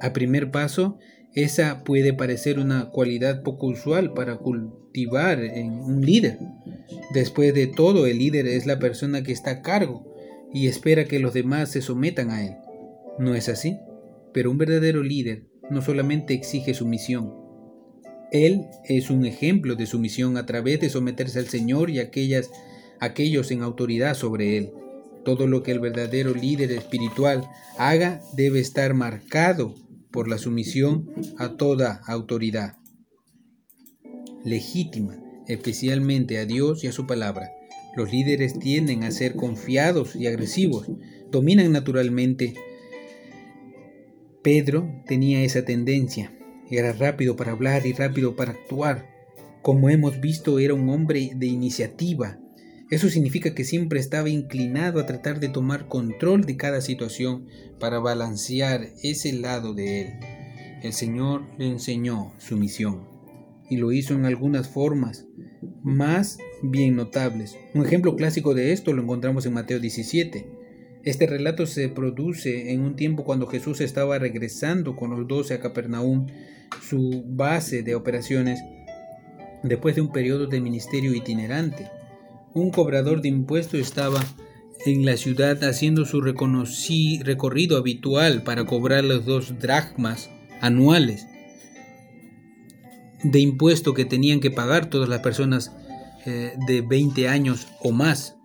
[0.00, 0.98] A primer paso,
[1.32, 6.40] esa puede parecer una cualidad poco usual para cultivar en un líder.
[7.12, 10.12] Después de todo, el líder es la persona que está a cargo
[10.52, 12.56] y espera que los demás se sometan a él.
[13.20, 13.76] ¿No es así?
[14.32, 17.32] Pero un verdadero líder no solamente exige sumisión,
[18.30, 22.50] él es un ejemplo de sumisión a través de someterse al Señor y aquellas,
[23.00, 24.72] aquellos en autoridad sobre Él.
[25.24, 27.48] Todo lo que el verdadero líder espiritual
[27.78, 29.74] haga debe estar marcado
[30.10, 32.76] por la sumisión a toda autoridad
[34.44, 35.16] legítima,
[35.48, 37.50] especialmente a Dios y a su palabra.
[37.96, 40.86] Los líderes tienden a ser confiados y agresivos,
[41.30, 42.54] dominan naturalmente.
[44.42, 46.36] Pedro tenía esa tendencia,
[46.78, 49.10] era rápido para hablar y rápido para actuar.
[49.62, 52.38] Como hemos visto, era un hombre de iniciativa.
[52.90, 57.46] Eso significa que siempre estaba inclinado a tratar de tomar control de cada situación
[57.80, 60.08] para balancear ese lado de él.
[60.82, 63.08] El Señor le enseñó su misión
[63.70, 65.26] y lo hizo en algunas formas
[65.82, 67.56] más bien notables.
[67.74, 70.46] Un ejemplo clásico de esto lo encontramos en Mateo 17.
[71.04, 75.60] Este relato se produce en un tiempo cuando Jesús estaba regresando con los doce a
[75.60, 76.26] Capernaum,
[76.88, 78.60] su base de operaciones,
[79.62, 81.90] después de un periodo de ministerio itinerante.
[82.52, 84.20] Un cobrador de impuestos estaba
[84.84, 91.26] en la ciudad haciendo su recorrido habitual para cobrar los dos dracmas anuales
[93.24, 95.72] de impuesto que tenían que pagar todas las personas
[96.26, 98.36] eh, de 20 años o más.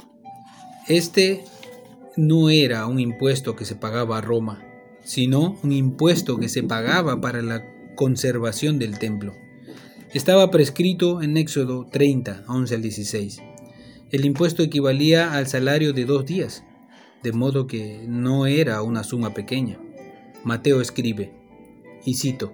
[0.88, 1.44] Este
[2.16, 4.64] no era un impuesto que se pagaba a Roma,
[5.04, 7.64] sino un impuesto que se pagaba para la
[8.00, 9.36] conservación del templo.
[10.14, 13.42] Estaba prescrito en Éxodo 30, 11 al 16.
[14.12, 16.64] El impuesto equivalía al salario de dos días,
[17.24, 19.82] de modo que no era una suma pequeña.
[20.46, 21.34] Mateo escribe,
[22.06, 22.54] y cito,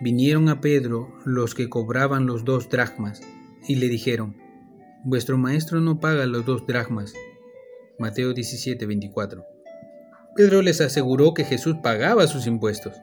[0.00, 3.20] Vinieron a Pedro los que cobraban los dos dracmas,
[3.68, 4.34] y le dijeron,
[5.04, 7.14] Vuestro maestro no paga los dos dracmas,
[8.00, 9.44] Mateo 17, 24.
[10.34, 12.96] Pedro les aseguró que Jesús pagaba sus impuestos,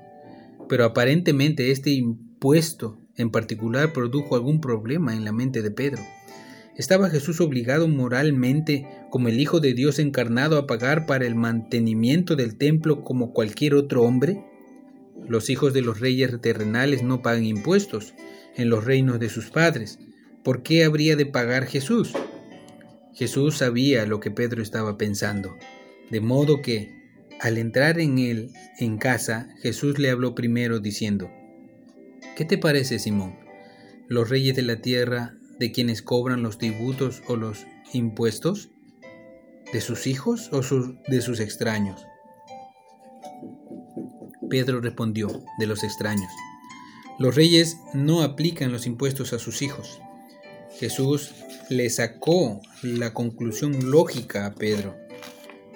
[0.67, 6.01] pero aparentemente este impuesto en particular produjo algún problema en la mente de Pedro.
[6.75, 12.35] ¿Estaba Jesús obligado moralmente, como el Hijo de Dios encarnado, a pagar para el mantenimiento
[12.35, 14.43] del templo como cualquier otro hombre?
[15.25, 18.13] Los hijos de los reyes terrenales no pagan impuestos
[18.57, 19.99] en los reinos de sus padres.
[20.43, 22.11] ¿Por qué habría de pagar Jesús?
[23.13, 25.55] Jesús sabía lo que Pedro estaba pensando,
[26.11, 27.04] de modo que,
[27.39, 31.29] al entrar en él en casa, Jesús le habló primero diciendo,
[32.35, 33.37] ¿Qué te parece, Simón?
[34.07, 38.69] ¿Los reyes de la tierra de quienes cobran los tributos o los impuestos?
[39.71, 40.61] ¿De sus hijos o
[41.07, 42.05] de sus extraños?
[44.49, 46.31] Pedro respondió, de los extraños.
[47.17, 50.01] Los reyes no aplican los impuestos a sus hijos.
[50.77, 51.33] Jesús
[51.69, 54.95] le sacó la conclusión lógica a Pedro.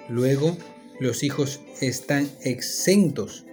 [0.08, 0.56] Luego,
[1.00, 3.46] los hijos están exentos.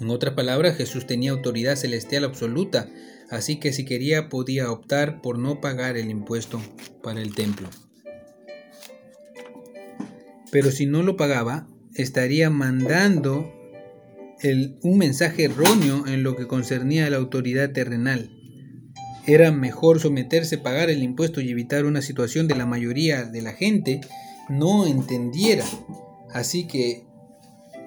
[0.00, 2.88] En otras palabras, Jesús tenía autoridad celestial absoluta,
[3.28, 6.62] así que si quería podía optar por no pagar el impuesto
[7.02, 7.68] para el templo.
[10.50, 13.52] Pero si no lo pagaba, estaría mandando
[14.82, 18.30] un mensaje erróneo en lo que concernía a la autoridad terrenal.
[19.26, 23.42] Era mejor someterse, a pagar el impuesto y evitar una situación de la mayoría de
[23.42, 24.00] la gente
[24.48, 25.64] no entendiera.
[26.32, 27.04] Así que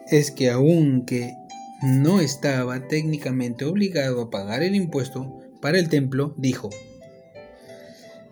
[0.10, 1.34] es que aunque
[1.82, 6.70] no estaba técnicamente obligado a pagar el impuesto para el templo, dijo,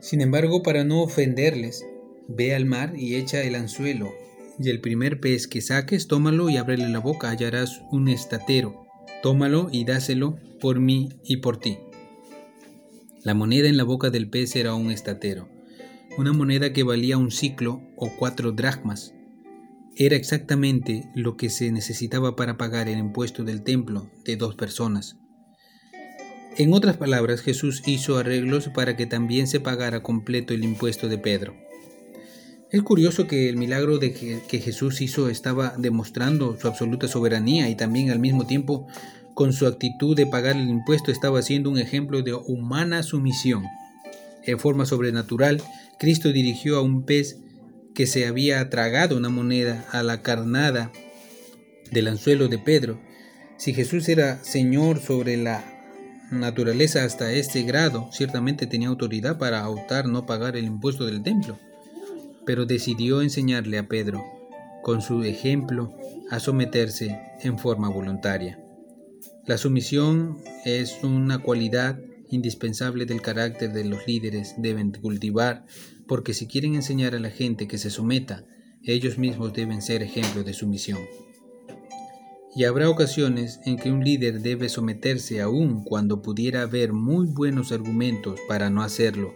[0.01, 1.86] sin embargo, para no ofenderles,
[2.28, 4.12] ve al mar y echa el anzuelo,
[4.59, 8.88] y el primer pez que saques, tómalo y ábrele la boca, hallarás un estatero.
[9.22, 11.78] Tómalo y dáselo por mí y por ti.
[13.24, 15.47] La moneda en la boca del pez era un estatero.
[16.18, 19.14] una moneda que valía un ciclo o cuatro dracmas.
[19.98, 25.18] Era exactamente lo que se necesitaba para pagar el impuesto del templo de dos personas.
[26.58, 31.18] En otras palabras, Jesús hizo arreglos para que también se pagara completo el impuesto de
[31.18, 31.56] Pedro.
[32.72, 37.76] Es curioso que el milagro de que, Jesús hizo estaba demostrando su absoluta soberanía y
[37.76, 38.88] también al mismo tiempo
[39.34, 43.66] con su actitud de pagar el impuesto estaba siendo un ejemplo de humana sumisión.
[44.44, 45.62] En forma sobrenatural,
[46.00, 47.39] Cristo dirigió a un pez
[47.94, 50.92] que se había tragado una moneda a la carnada
[51.92, 53.02] del anzuelo de Pedro.
[53.58, 55.64] Si Jesús era Señor sobre la
[56.32, 61.60] naturaleza hasta este grado, ciertamente tenía autoridad para optar no pagar el impuesto del templo
[62.46, 64.24] pero decidió enseñarle a Pedro,
[64.82, 65.94] con su ejemplo,
[66.30, 68.60] a someterse en forma voluntaria.
[69.46, 75.66] La sumisión es una cualidad indispensable del carácter de los líderes deben cultivar,
[76.12, 78.43] porque si quieren enseñar a la gente que se someta,
[78.84, 80.99] ellos mismos deben ser ejemplo de sumisión.
[82.53, 87.72] Y habrá ocasiones en que un líder debe someterse aún cuando pudiera haber muy buenos
[87.72, 89.34] argumentos para no hacerlo.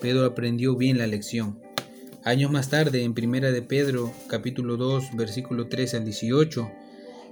[0.00, 1.60] Pedro aprendió bien la lección
[2.24, 6.72] Años más tarde, en Primera de Pedro, capítulo 2, versículo 13 al 18,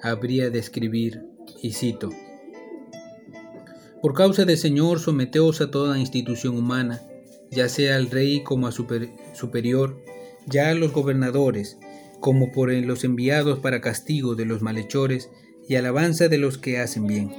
[0.04, 1.24] habría de escribir,
[1.62, 2.10] y cito,
[4.00, 7.02] Por causa del Señor, someteos a toda institución humana,
[7.50, 10.02] ya sea al rey como a superior,
[10.46, 11.78] ya a los gobernadores,
[12.20, 15.30] como por los enviados para castigo de los malhechores
[15.68, 17.32] y alabanza de los que hacen bien,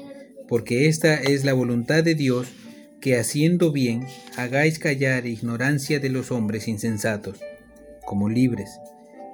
[0.47, 2.47] porque esta es la voluntad de Dios,
[3.01, 4.05] que haciendo bien
[4.37, 7.39] hagáis callar ignorancia de los hombres insensatos,
[8.05, 8.79] como libres,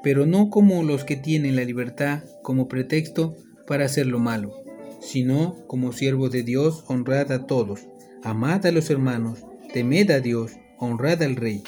[0.04, 4.64] pero no como los que tienen la libertad como pretexto para hacer lo malo,
[5.02, 7.88] sino como siervos de Dios, honrad a todos,
[8.24, 9.40] amad a los hermanos,
[9.74, 10.52] temed a Dios,
[10.84, 11.64] honrad al rey.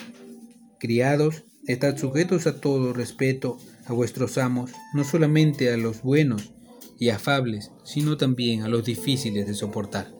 [0.80, 6.52] Criados, estad sujetos a todo respeto a vuestros amos, no solamente a los buenos
[7.00, 10.14] y afables, sino también a los difíciles de soportar.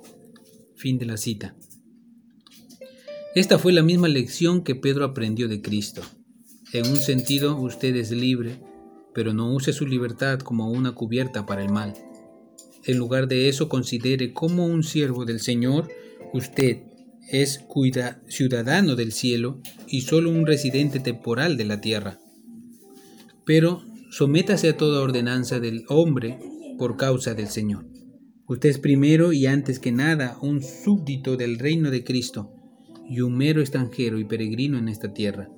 [0.76, 1.56] Fin de la cita.
[3.34, 6.02] Esta fue la misma lección que Pedro aprendió de Cristo.
[6.74, 8.60] En un sentido, usted es libre,
[9.14, 11.94] pero no use su libertad como una cubierta para el mal.
[12.86, 15.90] En lugar de eso, considere como un siervo del Señor,
[16.34, 16.84] usted
[17.30, 17.66] es
[18.28, 22.20] ciudadano del cielo y solo un residente temporal de la tierra.
[23.46, 26.40] Pero sométase a toda ordenanza del hombre
[26.78, 27.86] por causa del Señor.
[28.48, 32.52] Usted es primero y antes que nada un súbdito del reino de Cristo
[33.10, 35.50] y un mero extranjero y peregrino en esta tierra.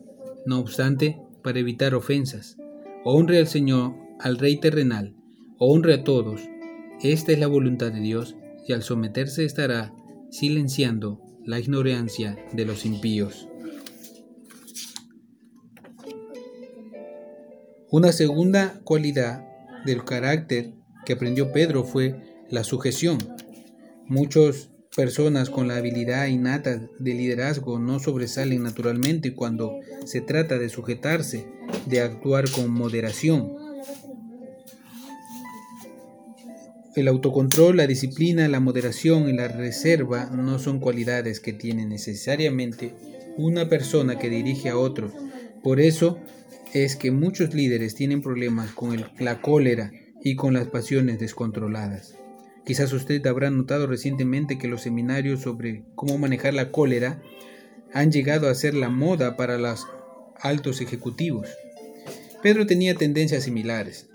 [0.46, 2.58] No obstante, para evitar ofensas,
[3.04, 5.16] honre al Señor, al Rey terrenal,
[5.60, 6.42] honre a todos.
[7.02, 8.36] Esta es la voluntad de Dios,
[8.68, 9.94] y al someterse estará
[10.30, 13.48] silenciando la ignorancia de los impíos.
[17.90, 19.48] Una segunda cualidad
[19.86, 20.74] del carácter
[21.06, 23.18] que aprendió Pedro fue la sujeción.
[24.08, 30.68] Muchos personas con la habilidad innata de liderazgo no sobresalen naturalmente cuando se trata de
[30.68, 31.48] sujetarse,
[31.86, 33.67] de actuar con moderación.
[36.98, 42.96] El autocontrol, la disciplina, la moderación y la reserva no son cualidades que tiene necesariamente
[43.38, 45.12] una persona que dirige a otros.
[45.62, 46.18] Por eso
[46.74, 49.92] es que muchos líderes tienen problemas con la cólera
[50.24, 52.16] y con las pasiones descontroladas.
[52.66, 57.22] Quizás usted habrá notado recientemente que los seminarios sobre cómo manejar la cólera
[57.94, 59.86] han llegado a ser la moda para los
[60.42, 61.48] altos ejecutivos.
[62.42, 64.08] Pedro tenía tendencias similares.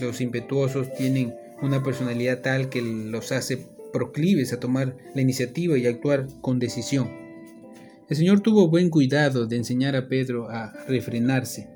[0.00, 1.32] Los impetuosos tienen
[1.64, 7.08] una personalidad tal que los hace proclives a tomar la iniciativa y actuar con decisión.
[8.08, 11.68] El Señor tuvo buen cuidado de enseñar a Pedro a refrenarse.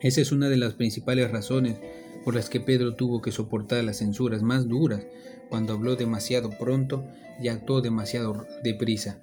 [0.00, 1.76] Esa es una de las principales razones
[2.24, 5.02] por las que Pedro tuvo que soportar las censuras más duras
[5.48, 7.04] cuando habló demasiado pronto
[7.42, 9.18] y actuó demasiado deprisa.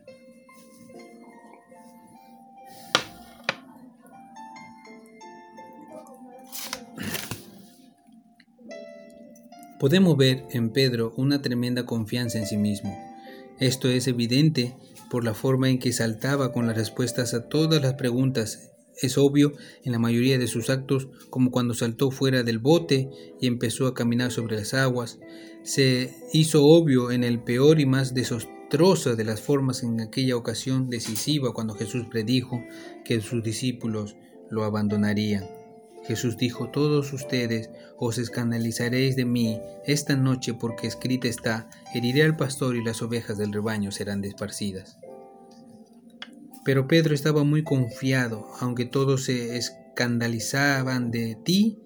[9.80, 12.98] Podemos ver en Pedro una tremenda confianza en sí mismo.
[13.60, 14.76] Esto es evidente
[15.10, 18.72] por la forma en que saltaba con las respuestas a todas las preguntas
[19.02, 23.10] es obvio en la mayoría de sus actos, como cuando saltó fuera del bote
[23.40, 25.20] y empezó a caminar sobre las aguas.
[25.64, 30.90] Se hizo obvio en el peor y más desastroso de las formas en aquella ocasión
[30.90, 32.64] decisiva cuando Jesús predijo
[33.06, 34.16] que sus discípulos
[34.50, 35.57] lo abandonarían.
[36.08, 42.38] Jesús dijo, todos ustedes os escandalizaréis de mí esta noche porque escrita está, heriré al
[42.38, 44.98] pastor y las ovejas del rebaño serán desparcidas.
[46.64, 51.78] Pero Pedro estaba muy confiado, aunque todos se escandalizaban de ti,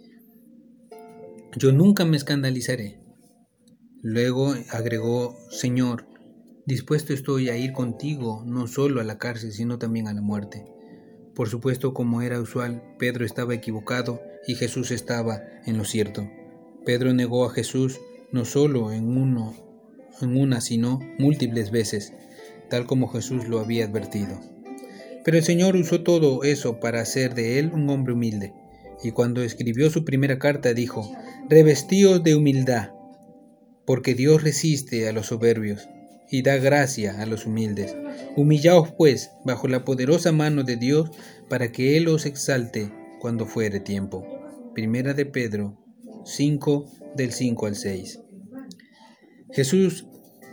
[1.58, 3.02] yo nunca me escandalizaré.
[4.04, 6.06] Luego agregó, Señor,
[6.68, 10.64] dispuesto estoy a ir contigo, no solo a la cárcel, sino también a la muerte.
[11.36, 16.30] Por supuesto, como era usual, Pedro estaba equivocado y Jesús estaba en lo cierto.
[16.86, 18.00] Pedro negó a Jesús
[18.32, 19.54] no solo en uno,
[20.22, 22.14] en una, sino múltiples veces,
[22.70, 24.40] tal como Jesús lo había advertido.
[25.24, 28.54] Pero el Señor usó todo eso para hacer de él un hombre humilde.
[29.04, 31.12] Y cuando escribió su primera carta dijo,
[31.50, 32.92] Revestíos de humildad,
[33.86, 35.88] porque Dios resiste a los soberbios
[36.32, 37.96] y da gracia a los humildes.
[38.36, 41.12] Humillaos pues bajo la poderosa mano de Dios
[41.50, 42.90] para que Él os exalte
[43.20, 44.26] cuando fuere tiempo.
[44.74, 45.78] Primera de Pedro
[46.26, 46.86] 5
[47.16, 48.20] del 5 al 6.
[49.52, 50.08] Jesús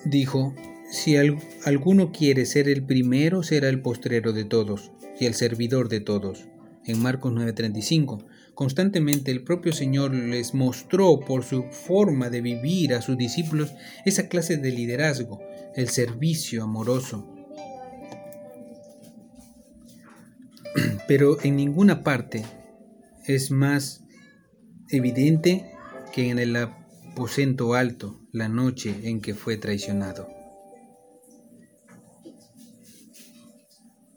[0.05, 0.55] dijo,
[0.91, 4.91] si alguno quiere ser el primero, será el postrero de todos
[5.21, 6.49] y el servidor de todos.
[6.87, 8.25] En Marcos 9:35,
[8.55, 13.75] constantemente el propio Señor les mostró por su forma de vivir a sus discípulos
[14.07, 15.39] esa clase de liderazgo,
[15.79, 17.25] el servicio amoroso.
[21.07, 22.45] Pero en ninguna parte
[23.29, 24.03] es más
[24.91, 25.71] evidente
[26.13, 30.29] que en el aposento alto, la noche en que fue traicionado.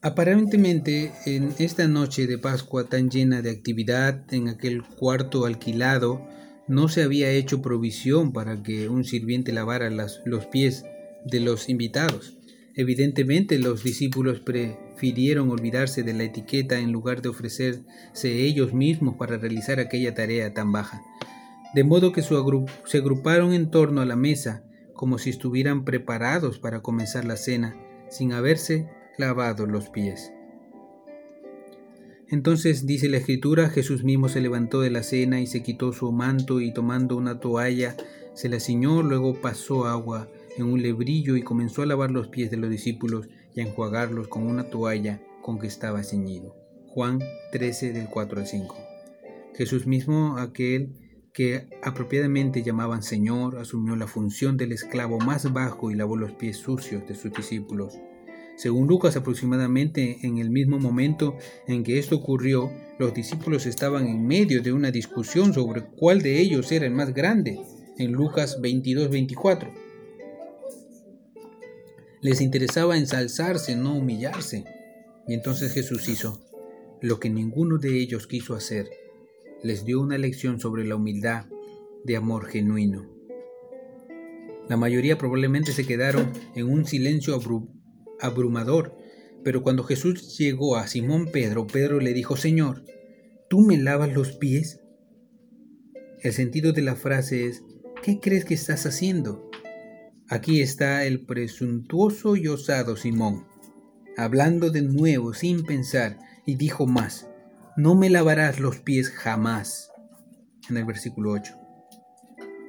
[0.01, 6.27] Aparentemente, en esta noche de Pascua tan llena de actividad en aquel cuarto alquilado,
[6.67, 10.85] no se había hecho provisión para que un sirviente lavara los pies
[11.25, 12.37] de los invitados.
[12.75, 17.83] Evidentemente, los discípulos prefirieron olvidarse de la etiqueta en lugar de ofrecerse
[18.23, 21.01] ellos mismos para realizar aquella tarea tan baja.
[21.73, 26.81] De modo que se agruparon en torno a la mesa como si estuvieran preparados para
[26.81, 27.75] comenzar la cena,
[28.09, 28.87] sin haberse
[29.17, 30.31] lavado los pies.
[32.29, 36.11] Entonces dice la escritura, Jesús mismo se levantó de la cena y se quitó su
[36.11, 37.97] manto y tomando una toalla
[38.33, 42.51] se la ciñó, luego pasó agua en un lebrillo y comenzó a lavar los pies
[42.51, 46.55] de los discípulos y a enjuagarlos con una toalla con que estaba ceñido.
[46.87, 47.19] Juan
[47.51, 48.75] 13 del 4 al 5.
[49.55, 50.93] Jesús mismo, aquel
[51.33, 56.57] que apropiadamente llamaban Señor, asumió la función del esclavo más bajo y lavó los pies
[56.57, 57.97] sucios de sus discípulos.
[58.57, 61.35] Según Lucas, aproximadamente en el mismo momento
[61.67, 62.69] en que esto ocurrió,
[62.99, 67.13] los discípulos estaban en medio de una discusión sobre cuál de ellos era el más
[67.13, 67.59] grande,
[67.97, 69.90] en Lucas 22-24.
[72.21, 74.63] Les interesaba ensalzarse, no humillarse.
[75.27, 76.39] Y entonces Jesús hizo
[77.01, 78.89] lo que ninguno de ellos quiso hacer.
[79.63, 81.45] Les dio una lección sobre la humildad
[82.03, 83.09] de amor genuino.
[84.69, 87.39] La mayoría probablemente se quedaron en un silencio
[88.19, 88.95] abrumador.
[89.43, 92.83] Pero cuando Jesús llegó a Simón Pedro, Pedro le dijo, Señor,
[93.49, 94.79] ¿tú me lavas los pies?
[96.21, 97.63] El sentido de la frase es,
[98.03, 99.50] ¿qué crees que estás haciendo?
[100.31, 103.45] Aquí está el presuntuoso y osado Simón,
[104.15, 107.27] hablando de nuevo sin pensar, y dijo más,
[107.75, 109.91] no me lavarás los pies jamás.
[110.69, 111.53] En el versículo 8.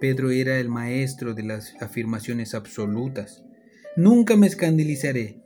[0.01, 3.45] Pedro era el maestro de las afirmaciones absolutas.
[3.95, 5.41] Nunca me escandalizaré,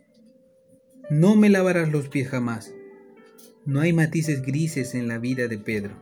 [1.10, 2.72] no me lavarás los pies jamás.
[3.66, 5.98] No hay matices grises en la vida de Pedro.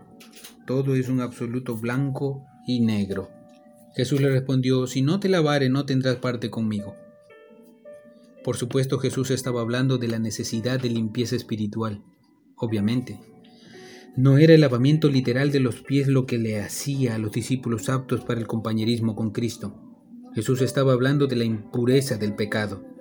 [0.64, 3.33] Todo es un absoluto blanco y negro.
[3.94, 6.96] Jesús le respondió, si no te lavare no tendrás parte conmigo.
[8.42, 12.02] Por supuesto Jesús estaba hablando de la necesidad de limpieza espiritual,
[12.56, 13.20] obviamente.
[14.16, 17.88] No era el lavamiento literal de los pies lo que le hacía a los discípulos
[17.88, 19.74] aptos para el compañerismo con Cristo.
[20.34, 22.94] Jesús estaba hablando de la impureza del pecado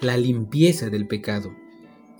[0.00, 1.54] la limpieza del pecado.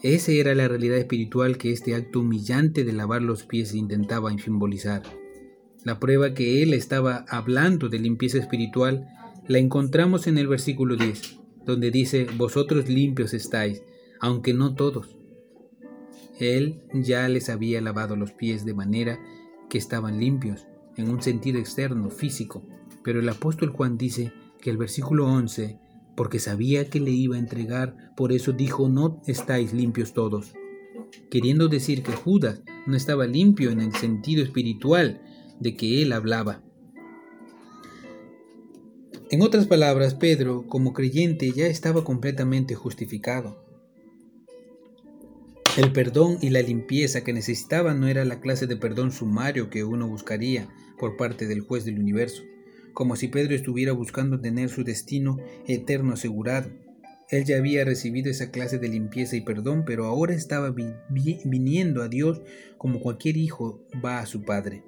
[0.02, 5.02] Esa era la realidad espiritual que este acto humillante de lavar los pies intentaba simbolizar.
[5.84, 9.08] La prueba que él estaba hablando de limpieza espiritual
[9.48, 13.82] la encontramos en el versículo 10, donde dice, vosotros limpios estáis,
[14.20, 15.16] aunque no todos.
[16.38, 19.18] Él ya les había lavado los pies de manera
[19.68, 20.66] que estaban limpios,
[20.96, 22.62] en un sentido externo, físico,
[23.02, 25.78] pero el apóstol Juan dice que el versículo 11
[26.20, 30.52] porque sabía que le iba a entregar, por eso dijo, no estáis limpios todos,
[31.30, 35.22] queriendo decir que Judas no estaba limpio en el sentido espiritual
[35.60, 36.62] de que él hablaba.
[39.30, 43.64] En otras palabras, Pedro, como creyente, ya estaba completamente justificado.
[45.76, 49.84] El perdón y la limpieza que necesitaba no era la clase de perdón sumario que
[49.84, 50.68] uno buscaría
[50.98, 52.42] por parte del juez del universo
[52.92, 56.70] como si Pedro estuviera buscando tener su destino eterno asegurado.
[57.28, 60.74] Él ya había recibido esa clase de limpieza y perdón, pero ahora estaba
[61.08, 62.42] viniendo a Dios
[62.76, 64.82] como cualquier hijo va a su padre.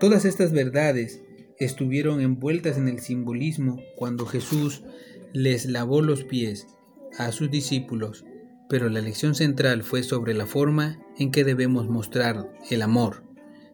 [0.00, 1.22] Todas estas verdades
[1.58, 4.82] estuvieron envueltas en el simbolismo cuando Jesús
[5.32, 6.66] les lavó los pies
[7.16, 8.24] a sus discípulos,
[8.68, 13.22] pero la lección central fue sobre la forma en que debemos mostrar el amor.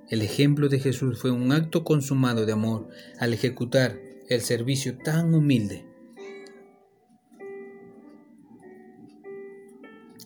[0.08, 2.88] El ejemplo de Jesús fue un acto consumado de amor
[3.18, 3.98] al ejecutar
[4.28, 5.86] el servicio tan humilde.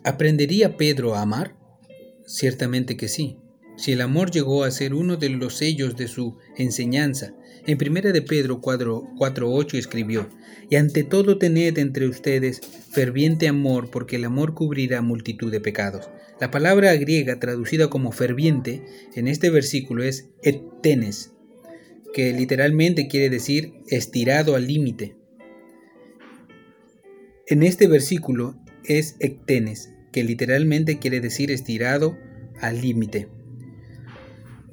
[0.03, 1.57] ¿Aprendería Pedro a amar?
[2.27, 3.39] Ciertamente que sí.
[3.77, 7.35] Si el amor llegó a ser uno de los sellos de su enseñanza,
[7.67, 10.29] en primera de Pedro 4.8 escribió,
[10.71, 12.61] y ante todo tened entre ustedes
[12.93, 16.09] ferviente amor, porque el amor cubrirá multitud de pecados.
[16.41, 18.85] La palabra griega traducida como ferviente
[19.15, 21.33] en este versículo es etenes,
[22.13, 25.17] que literalmente quiere decir estirado al límite.
[27.47, 32.17] En este versículo es ectenes, que literalmente quiere decir estirado
[32.61, 33.29] al límite.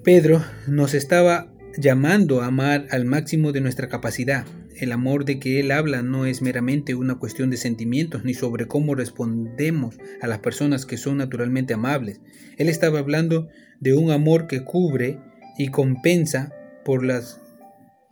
[0.03, 4.47] Pedro nos estaba llamando a amar al máximo de nuestra capacidad.
[4.75, 8.65] El amor de que él habla no es meramente una cuestión de sentimientos ni sobre
[8.65, 12.19] cómo respondemos a las personas que son naturalmente amables.
[12.57, 13.49] Él estaba hablando
[13.79, 15.19] de un amor que cubre
[15.55, 16.51] y compensa
[16.83, 17.39] por, las,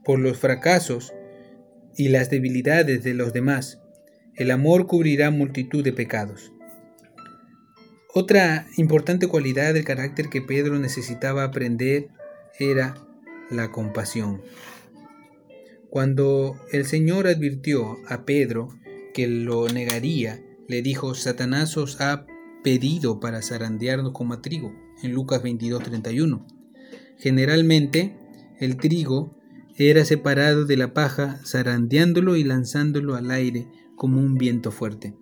[0.06, 1.16] por los fracasos
[1.98, 3.82] y las debilidades de los demás.
[4.36, 6.52] El amor cubrirá multitud de pecados.
[8.12, 12.08] Otra importante cualidad del carácter que Pedro necesitaba aprender
[12.58, 12.96] era
[13.52, 14.42] la compasión.
[15.92, 18.70] Cuando el Señor advirtió a Pedro
[19.14, 22.26] que lo negaría, le dijo, Satanás os ha
[22.64, 24.74] pedido para zarandearnos como trigo,
[25.04, 26.48] en Lucas 22:31.
[27.20, 28.18] Generalmente,
[28.60, 29.38] el trigo
[29.78, 35.14] era separado de la paja, zarandeándolo y lanzándolo al aire como un viento fuerte.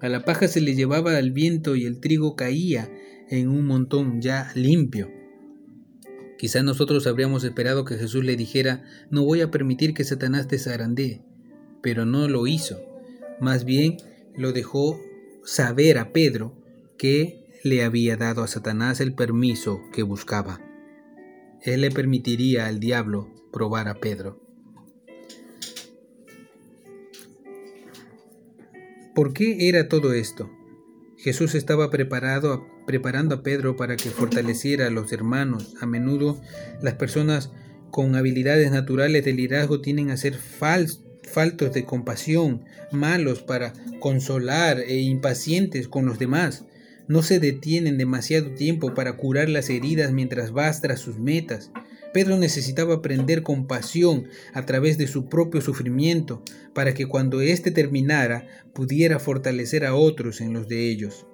[0.00, 2.90] A la paja se le llevaba al viento y el trigo caía
[3.28, 5.10] en un montón ya limpio.
[6.38, 10.58] Quizá nosotros habríamos esperado que Jesús le dijera, no voy a permitir que Satanás te
[10.58, 11.22] zarandee,
[11.82, 12.80] pero no lo hizo.
[13.40, 13.98] Más bien
[14.34, 14.98] lo dejó
[15.44, 16.56] saber a Pedro
[16.96, 20.60] que le había dado a Satanás el permiso que buscaba.
[21.62, 24.39] Él le permitiría al diablo probar a Pedro.
[29.20, 30.50] ¿Por qué era todo esto?
[31.18, 35.74] Jesús estaba preparando a Pedro para que fortaleciera a los hermanos.
[35.82, 36.40] A menudo
[36.80, 37.52] las personas
[37.90, 45.00] con habilidades naturales de liderazgo tienen a ser faltos de compasión, malos para consolar e
[45.00, 46.64] impacientes con los demás.
[47.06, 51.70] No se detienen demasiado tiempo para curar las heridas mientras vas tras sus metas.
[52.12, 56.42] Pedro necesitaba aprender compasión a través de su propio sufrimiento
[56.74, 61.26] para que cuando éste terminara pudiera fortalecer a otros en los de ellos.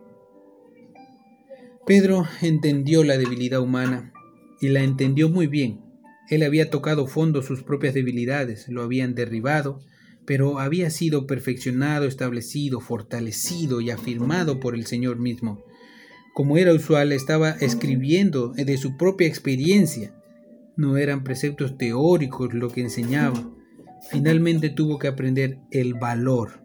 [1.87, 4.13] Pedro entendió la debilidad humana
[4.61, 5.81] y la entendió muy bien.
[6.29, 9.81] Él había tocado fondo sus propias debilidades, lo habían derribado,
[10.27, 15.65] pero había sido perfeccionado, establecido, fortalecido y afirmado por el Señor mismo.
[16.35, 20.16] Como era usual, estaba escribiendo de su propia experiencia
[20.77, 23.51] no eran preceptos teóricos lo que enseñaba.
[24.11, 26.61] Finalmente tuvo que aprender el valor.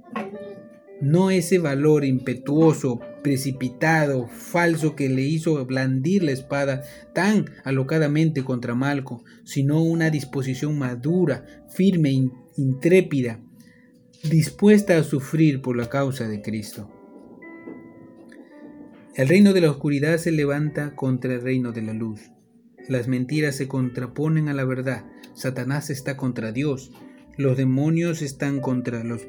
[1.01, 6.83] No ese valor impetuoso, precipitado, falso que le hizo blandir la espada
[7.13, 13.39] tan alocadamente contra Malco, sino una disposición madura, firme, intrépida,
[14.23, 16.91] dispuesta a sufrir por la causa de Cristo.
[19.15, 22.30] El reino de la oscuridad se levanta contra el reino de la luz.
[22.91, 25.05] Las mentiras se contraponen a la verdad.
[25.33, 26.91] Satanás está contra Dios.
[27.37, 29.25] Los demonios están contra los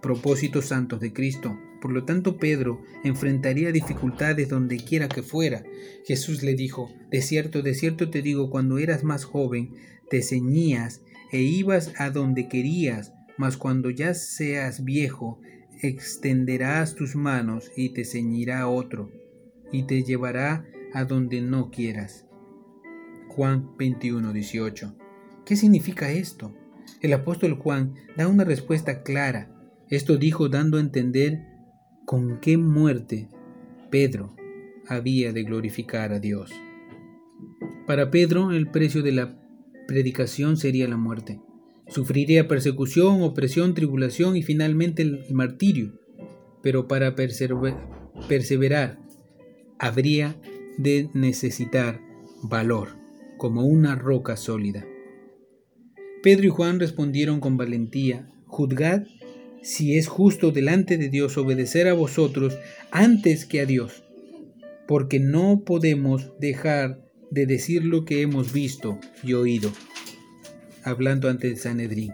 [0.00, 1.58] propósitos santos de Cristo.
[1.80, 5.64] Por lo tanto, Pedro enfrentaría dificultades donde quiera que fuera.
[6.06, 9.74] Jesús le dijo, De cierto, de cierto te digo, cuando eras más joven,
[10.08, 11.02] te ceñías
[11.32, 15.40] e ibas a donde querías, mas cuando ya seas viejo,
[15.82, 19.10] extenderás tus manos y te ceñirá otro,
[19.72, 22.26] y te llevará a donde no quieras.
[23.34, 24.94] Juan 21, 18.
[25.46, 26.54] ¿Qué significa esto?
[27.00, 29.50] El apóstol Juan da una respuesta clara.
[29.88, 31.40] Esto dijo dando a entender
[32.04, 33.30] con qué muerte
[33.90, 34.36] Pedro
[34.86, 36.52] había de glorificar a Dios.
[37.86, 39.38] Para Pedro el precio de la
[39.88, 41.40] predicación sería la muerte.
[41.88, 45.98] Sufriría persecución, opresión, tribulación y finalmente el martirio.
[46.62, 48.98] Pero para perseverar
[49.78, 50.36] habría
[50.76, 52.00] de necesitar
[52.42, 53.01] valor
[53.42, 54.86] como una roca sólida.
[56.22, 59.02] Pedro y Juan respondieron con valentía, Juzgad
[59.64, 62.56] si es justo delante de Dios obedecer a vosotros
[62.92, 64.04] antes que a Dios,
[64.86, 67.02] porque no podemos dejar
[67.32, 69.72] de decir lo que hemos visto y oído,
[70.84, 72.12] hablando ante el Sanedrín.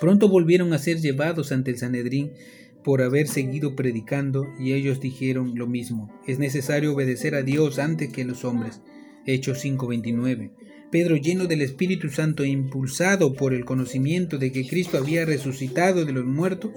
[0.00, 2.32] Pronto volvieron a ser llevados ante el Sanedrín
[2.82, 6.18] por haber seguido predicando y ellos dijeron lo mismo.
[6.26, 8.80] Es necesario obedecer a Dios antes que a los hombres.
[9.26, 10.50] Hechos 5:29.
[10.90, 16.04] Pedro, lleno del Espíritu Santo e impulsado por el conocimiento de que Cristo había resucitado
[16.04, 16.72] de los muertos,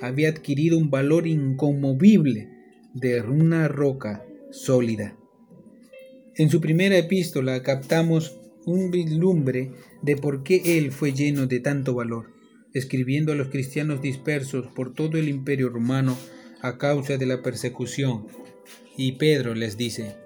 [0.00, 2.48] había adquirido un valor inconmovible
[2.94, 5.16] de una roca sólida.
[6.36, 11.94] En su primera epístola captamos un vislumbre de por qué él fue lleno de tanto
[11.94, 12.26] valor,
[12.74, 16.16] escribiendo a los cristianos dispersos por todo el imperio romano
[16.60, 18.26] a causa de la persecución.
[18.96, 20.16] Y Pedro les dice,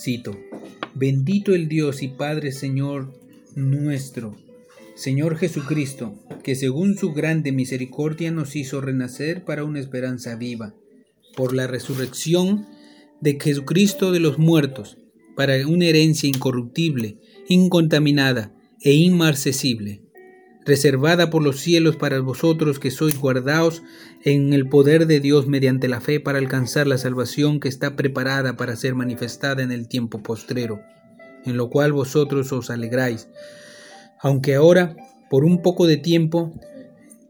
[0.00, 0.38] cito,
[0.94, 3.12] Bendito el Dios y Padre Señor
[3.54, 4.36] nuestro,
[4.94, 10.74] Señor Jesucristo, que según su grande misericordia nos hizo renacer para una esperanza viva,
[11.36, 12.66] por la resurrección
[13.20, 14.98] de Jesucristo de los muertos,
[15.36, 17.18] para una herencia incorruptible,
[17.48, 20.02] incontaminada e inmarcesible,
[20.70, 23.82] reservada por los cielos para vosotros que sois guardados
[24.22, 28.56] en el poder de Dios mediante la fe para alcanzar la salvación que está preparada
[28.56, 30.80] para ser manifestada en el tiempo postrero,
[31.44, 33.28] en lo cual vosotros os alegráis,
[34.20, 34.94] aunque ahora,
[35.28, 36.52] por un poco de tiempo,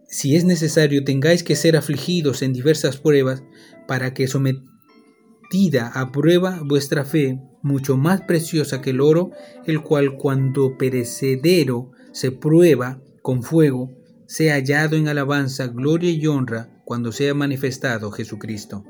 [0.07, 3.43] si es necesario, tengáis que ser afligidos en diversas pruebas,
[3.89, 9.31] para que sometida a prueba vuestra fe, mucho más preciosa que el oro,
[9.65, 13.01] el cual cuando perecedero se prueba,
[13.31, 13.97] con fuego,
[14.27, 18.83] sea hallado en alabanza, gloria y honra cuando sea manifestado Jesucristo.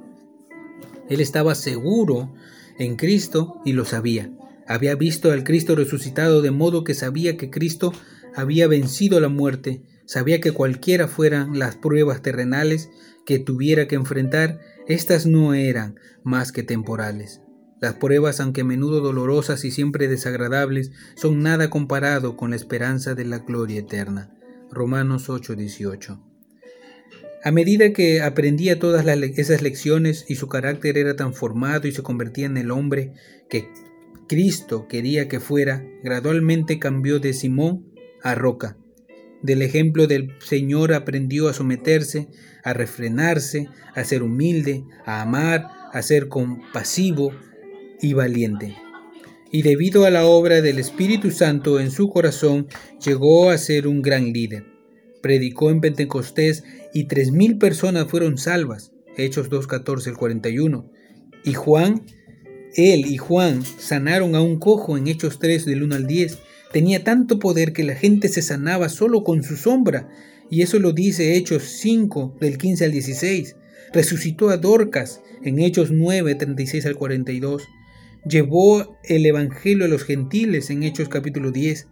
[1.10, 2.32] Él estaba seguro
[2.78, 4.32] en Cristo y lo sabía.
[4.66, 7.92] Había visto al Cristo resucitado de modo que sabía que Cristo
[8.34, 12.88] había vencido la muerte, sabía que cualquiera fueran las pruebas terrenales
[13.26, 14.58] que tuviera que enfrentar,
[14.88, 17.39] éstas no eran más que temporales.
[17.80, 23.14] Las pruebas, aunque a menudo dolorosas y siempre desagradables, son nada comparado con la esperanza
[23.14, 24.30] de la gloria eterna.
[24.70, 26.20] Romanos 8:18.
[27.42, 32.02] A medida que aprendía todas esas lecciones y su carácter era tan formado y se
[32.02, 33.14] convertía en el hombre
[33.48, 33.70] que
[34.28, 37.86] Cristo quería que fuera, gradualmente cambió de Simón
[38.22, 38.76] a roca.
[39.42, 42.28] Del ejemplo del Señor aprendió a someterse,
[42.62, 47.32] a refrenarse, a ser humilde, a amar, a ser compasivo,
[48.00, 48.76] y valiente.
[49.52, 52.68] Y debido a la obra del Espíritu Santo en su corazón,
[53.04, 54.64] llegó a ser un gran líder.
[55.22, 56.62] Predicó en Pentecostés
[56.94, 58.92] y tres mil personas fueron salvas.
[59.16, 60.90] Hechos 2.14 al 41.
[61.44, 62.02] Y Juan,
[62.76, 66.38] él y Juan sanaron a un cojo en Hechos 3 del 1 al 10.
[66.72, 70.08] Tenía tanto poder que la gente se sanaba solo con su sombra.
[70.48, 73.56] Y eso lo dice Hechos 5 del 15 al 16.
[73.92, 77.66] Resucitó a Dorcas en Hechos 9, 36 al 42
[78.24, 81.88] llevó el Evangelio a los gentiles en Hechos capítulo 10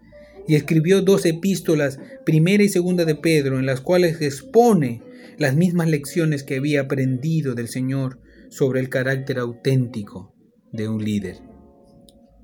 [0.46, 5.02] y escribió dos epístolas, primera y segunda de Pedro, en las cuales expone
[5.36, 8.18] las mismas lecciones que había aprendido del Señor
[8.50, 10.34] sobre el carácter auténtico
[10.72, 11.36] de un líder.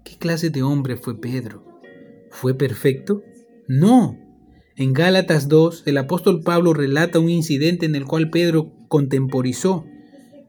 [0.04, 1.80] ¿Qué clase de hombre fue Pedro?
[2.30, 3.22] ¿Fue perfecto?
[3.68, 4.18] No.
[4.76, 9.86] En Gálatas 2, el apóstol Pablo relata un incidente en el cual Pedro contemporizó.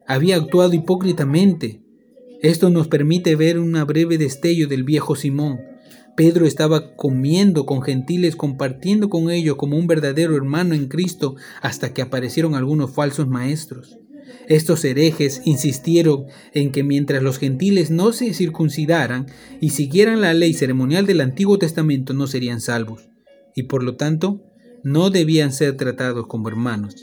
[0.07, 1.84] Había actuado hipócritamente,
[2.41, 5.59] esto nos permite ver un breve destello del viejo Simón.
[6.15, 11.93] Pedro estaba comiendo con gentiles, compartiendo con ellos como un verdadero hermano en Cristo, hasta
[11.93, 13.99] que aparecieron algunos falsos maestros.
[14.47, 19.27] Estos herejes insistieron en que mientras los gentiles no se circuncidaran
[19.59, 23.09] y siguieran la ley ceremonial del Antiguo Testamento no serían salvos,
[23.55, 24.41] y por lo tanto
[24.83, 26.95] no debían ser tratados como hermanos.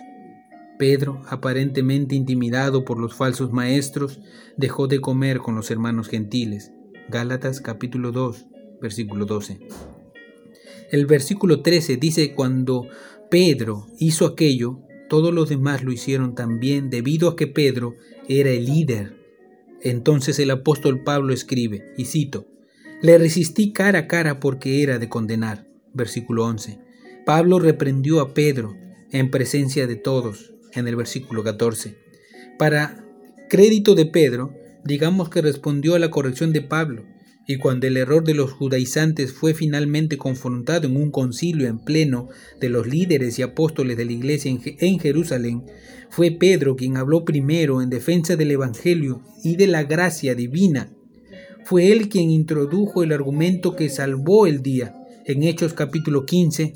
[0.82, 4.18] Pedro, aparentemente intimidado por los falsos maestros,
[4.56, 6.72] dejó de comer con los hermanos gentiles.
[7.09, 8.46] Gálatas capítulo 2,
[8.80, 9.60] versículo 12.
[10.90, 12.88] El versículo 13 dice, cuando
[13.30, 17.94] Pedro hizo aquello, todos los demás lo hicieron también debido a que Pedro
[18.28, 19.14] era el líder.
[19.82, 22.48] Entonces el apóstol Pablo escribe, y cito,
[23.02, 25.64] le resistí cara a cara porque era de condenar.
[25.94, 26.80] Versículo 11.
[27.24, 28.74] Pablo reprendió a Pedro
[29.12, 31.97] en presencia de todos, en el versículo 14.
[32.59, 33.05] Para
[33.49, 34.55] crédito de Pedro,
[34.85, 37.05] digamos que respondió a la corrección de Pablo,
[37.47, 42.28] y cuando el error de los judaizantes fue finalmente confrontado en un concilio en pleno
[42.61, 45.65] de los líderes y apóstoles de la iglesia en Jerusalén,
[46.09, 50.93] fue Pedro quien habló primero en defensa del Evangelio y de la gracia divina.
[51.65, 54.94] Fue él quien introdujo el argumento que salvó el día.
[55.24, 56.74] En Hechos capítulo 15,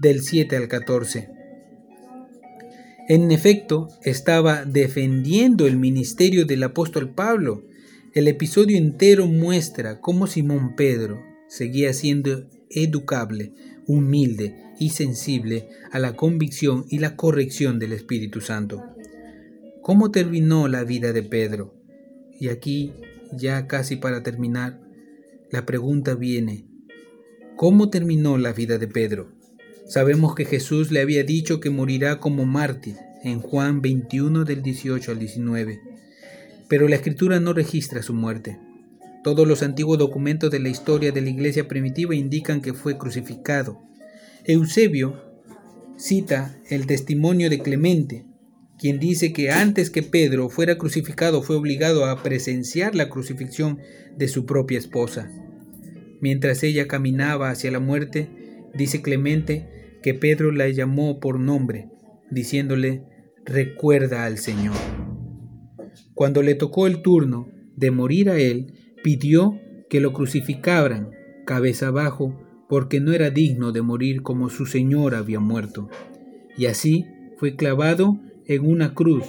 [0.00, 1.39] del 7 al 14.
[3.10, 7.64] En efecto, estaba defendiendo el ministerio del apóstol Pablo.
[8.14, 13.52] El episodio entero muestra cómo Simón Pedro seguía siendo educable,
[13.88, 18.80] humilde y sensible a la convicción y la corrección del Espíritu Santo.
[19.82, 21.74] ¿Cómo terminó la vida de Pedro?
[22.38, 22.92] Y aquí,
[23.32, 24.80] ya casi para terminar,
[25.50, 26.68] la pregunta viene,
[27.56, 29.39] ¿cómo terminó la vida de Pedro?
[29.90, 32.94] Sabemos que Jesús le había dicho que morirá como mártir
[33.24, 35.80] en Juan 21 del 18 al 19,
[36.68, 38.56] pero la escritura no registra su muerte.
[39.24, 43.80] Todos los antiguos documentos de la historia de la iglesia primitiva indican que fue crucificado.
[44.44, 45.24] Eusebio
[45.96, 48.26] cita el testimonio de Clemente,
[48.78, 53.80] quien dice que antes que Pedro fuera crucificado fue obligado a presenciar la crucifixión
[54.16, 55.28] de su propia esposa.
[56.20, 58.30] Mientras ella caminaba hacia la muerte,
[58.72, 61.88] dice Clemente que Pedro la llamó por nombre,
[62.30, 63.04] diciéndole,
[63.44, 64.76] recuerda al Señor.
[66.14, 69.58] Cuando le tocó el turno de morir a él, pidió
[69.88, 71.10] que lo crucificaran
[71.46, 75.88] cabeza abajo, porque no era digno de morir como su Señor había muerto.
[76.56, 77.06] Y así
[77.38, 79.24] fue clavado en una cruz,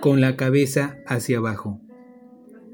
[0.00, 1.80] con la cabeza hacia abajo.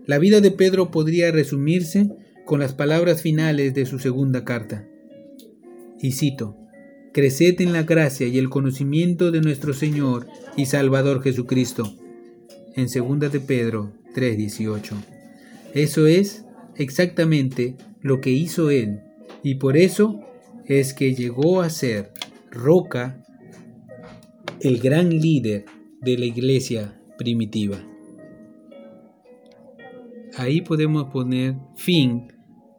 [0.07, 2.09] La vida de Pedro podría resumirse
[2.47, 4.89] con las palabras finales de su segunda carta.
[6.01, 6.57] Y cito,
[7.13, 11.93] Creced en la gracia y el conocimiento de nuestro Señor y Salvador Jesucristo.
[12.77, 14.95] En 2 de Pedro 3:18.
[15.75, 16.45] Eso es
[16.77, 19.01] exactamente lo que hizo Él
[19.43, 20.21] y por eso
[20.67, 22.13] es que llegó a ser
[22.51, 23.25] roca,
[24.61, 25.65] el gran líder
[26.01, 27.79] de la iglesia primitiva.
[30.37, 32.33] Ahí podemos poner fin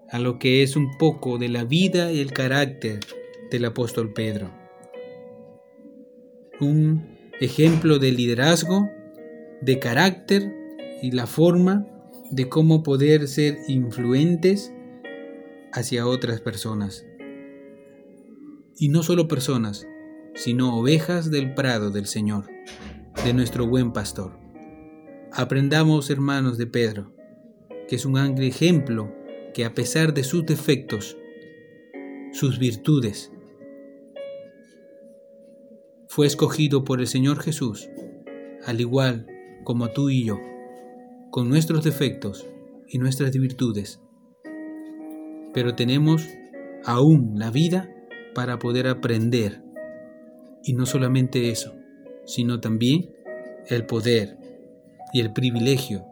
[0.10, 3.00] a lo que es un poco de la vida y el carácter
[3.52, 4.50] del apóstol Pedro.
[6.60, 8.90] Un ejemplo de liderazgo,
[9.62, 10.56] de carácter
[11.02, 11.86] y la forma
[12.32, 14.74] de cómo poder ser influentes
[15.74, 17.06] hacia otras personas.
[18.78, 19.86] Y no solo personas,
[20.34, 22.46] sino ovejas del prado del Señor,
[23.26, 24.40] de nuestro buen pastor.
[25.34, 27.14] Aprendamos, hermanos de Pedro,
[27.90, 29.14] que es un ejemplo
[29.54, 31.18] que a pesar de sus defectos,
[32.32, 33.32] sus virtudes,
[36.14, 37.90] fue escogido por el Señor Jesús,
[38.66, 39.28] al igual
[39.64, 40.42] como tú y yo,
[41.30, 42.46] con nuestros defectos
[42.90, 44.02] y nuestras virtudes.
[45.54, 46.28] Pero tenemos
[46.84, 47.90] aún la vida
[48.36, 49.64] para poder aprender.
[50.66, 51.76] Y no solamente eso,
[52.26, 53.14] sino también
[53.70, 54.38] el poder
[55.14, 56.04] y el privilegio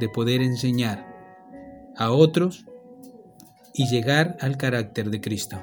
[0.00, 1.02] de poder enseñar
[1.96, 2.66] a otros
[3.72, 5.56] y llegar al carácter de Cristo.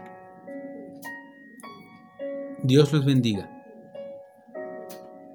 [2.63, 3.60] Dios los bendiga.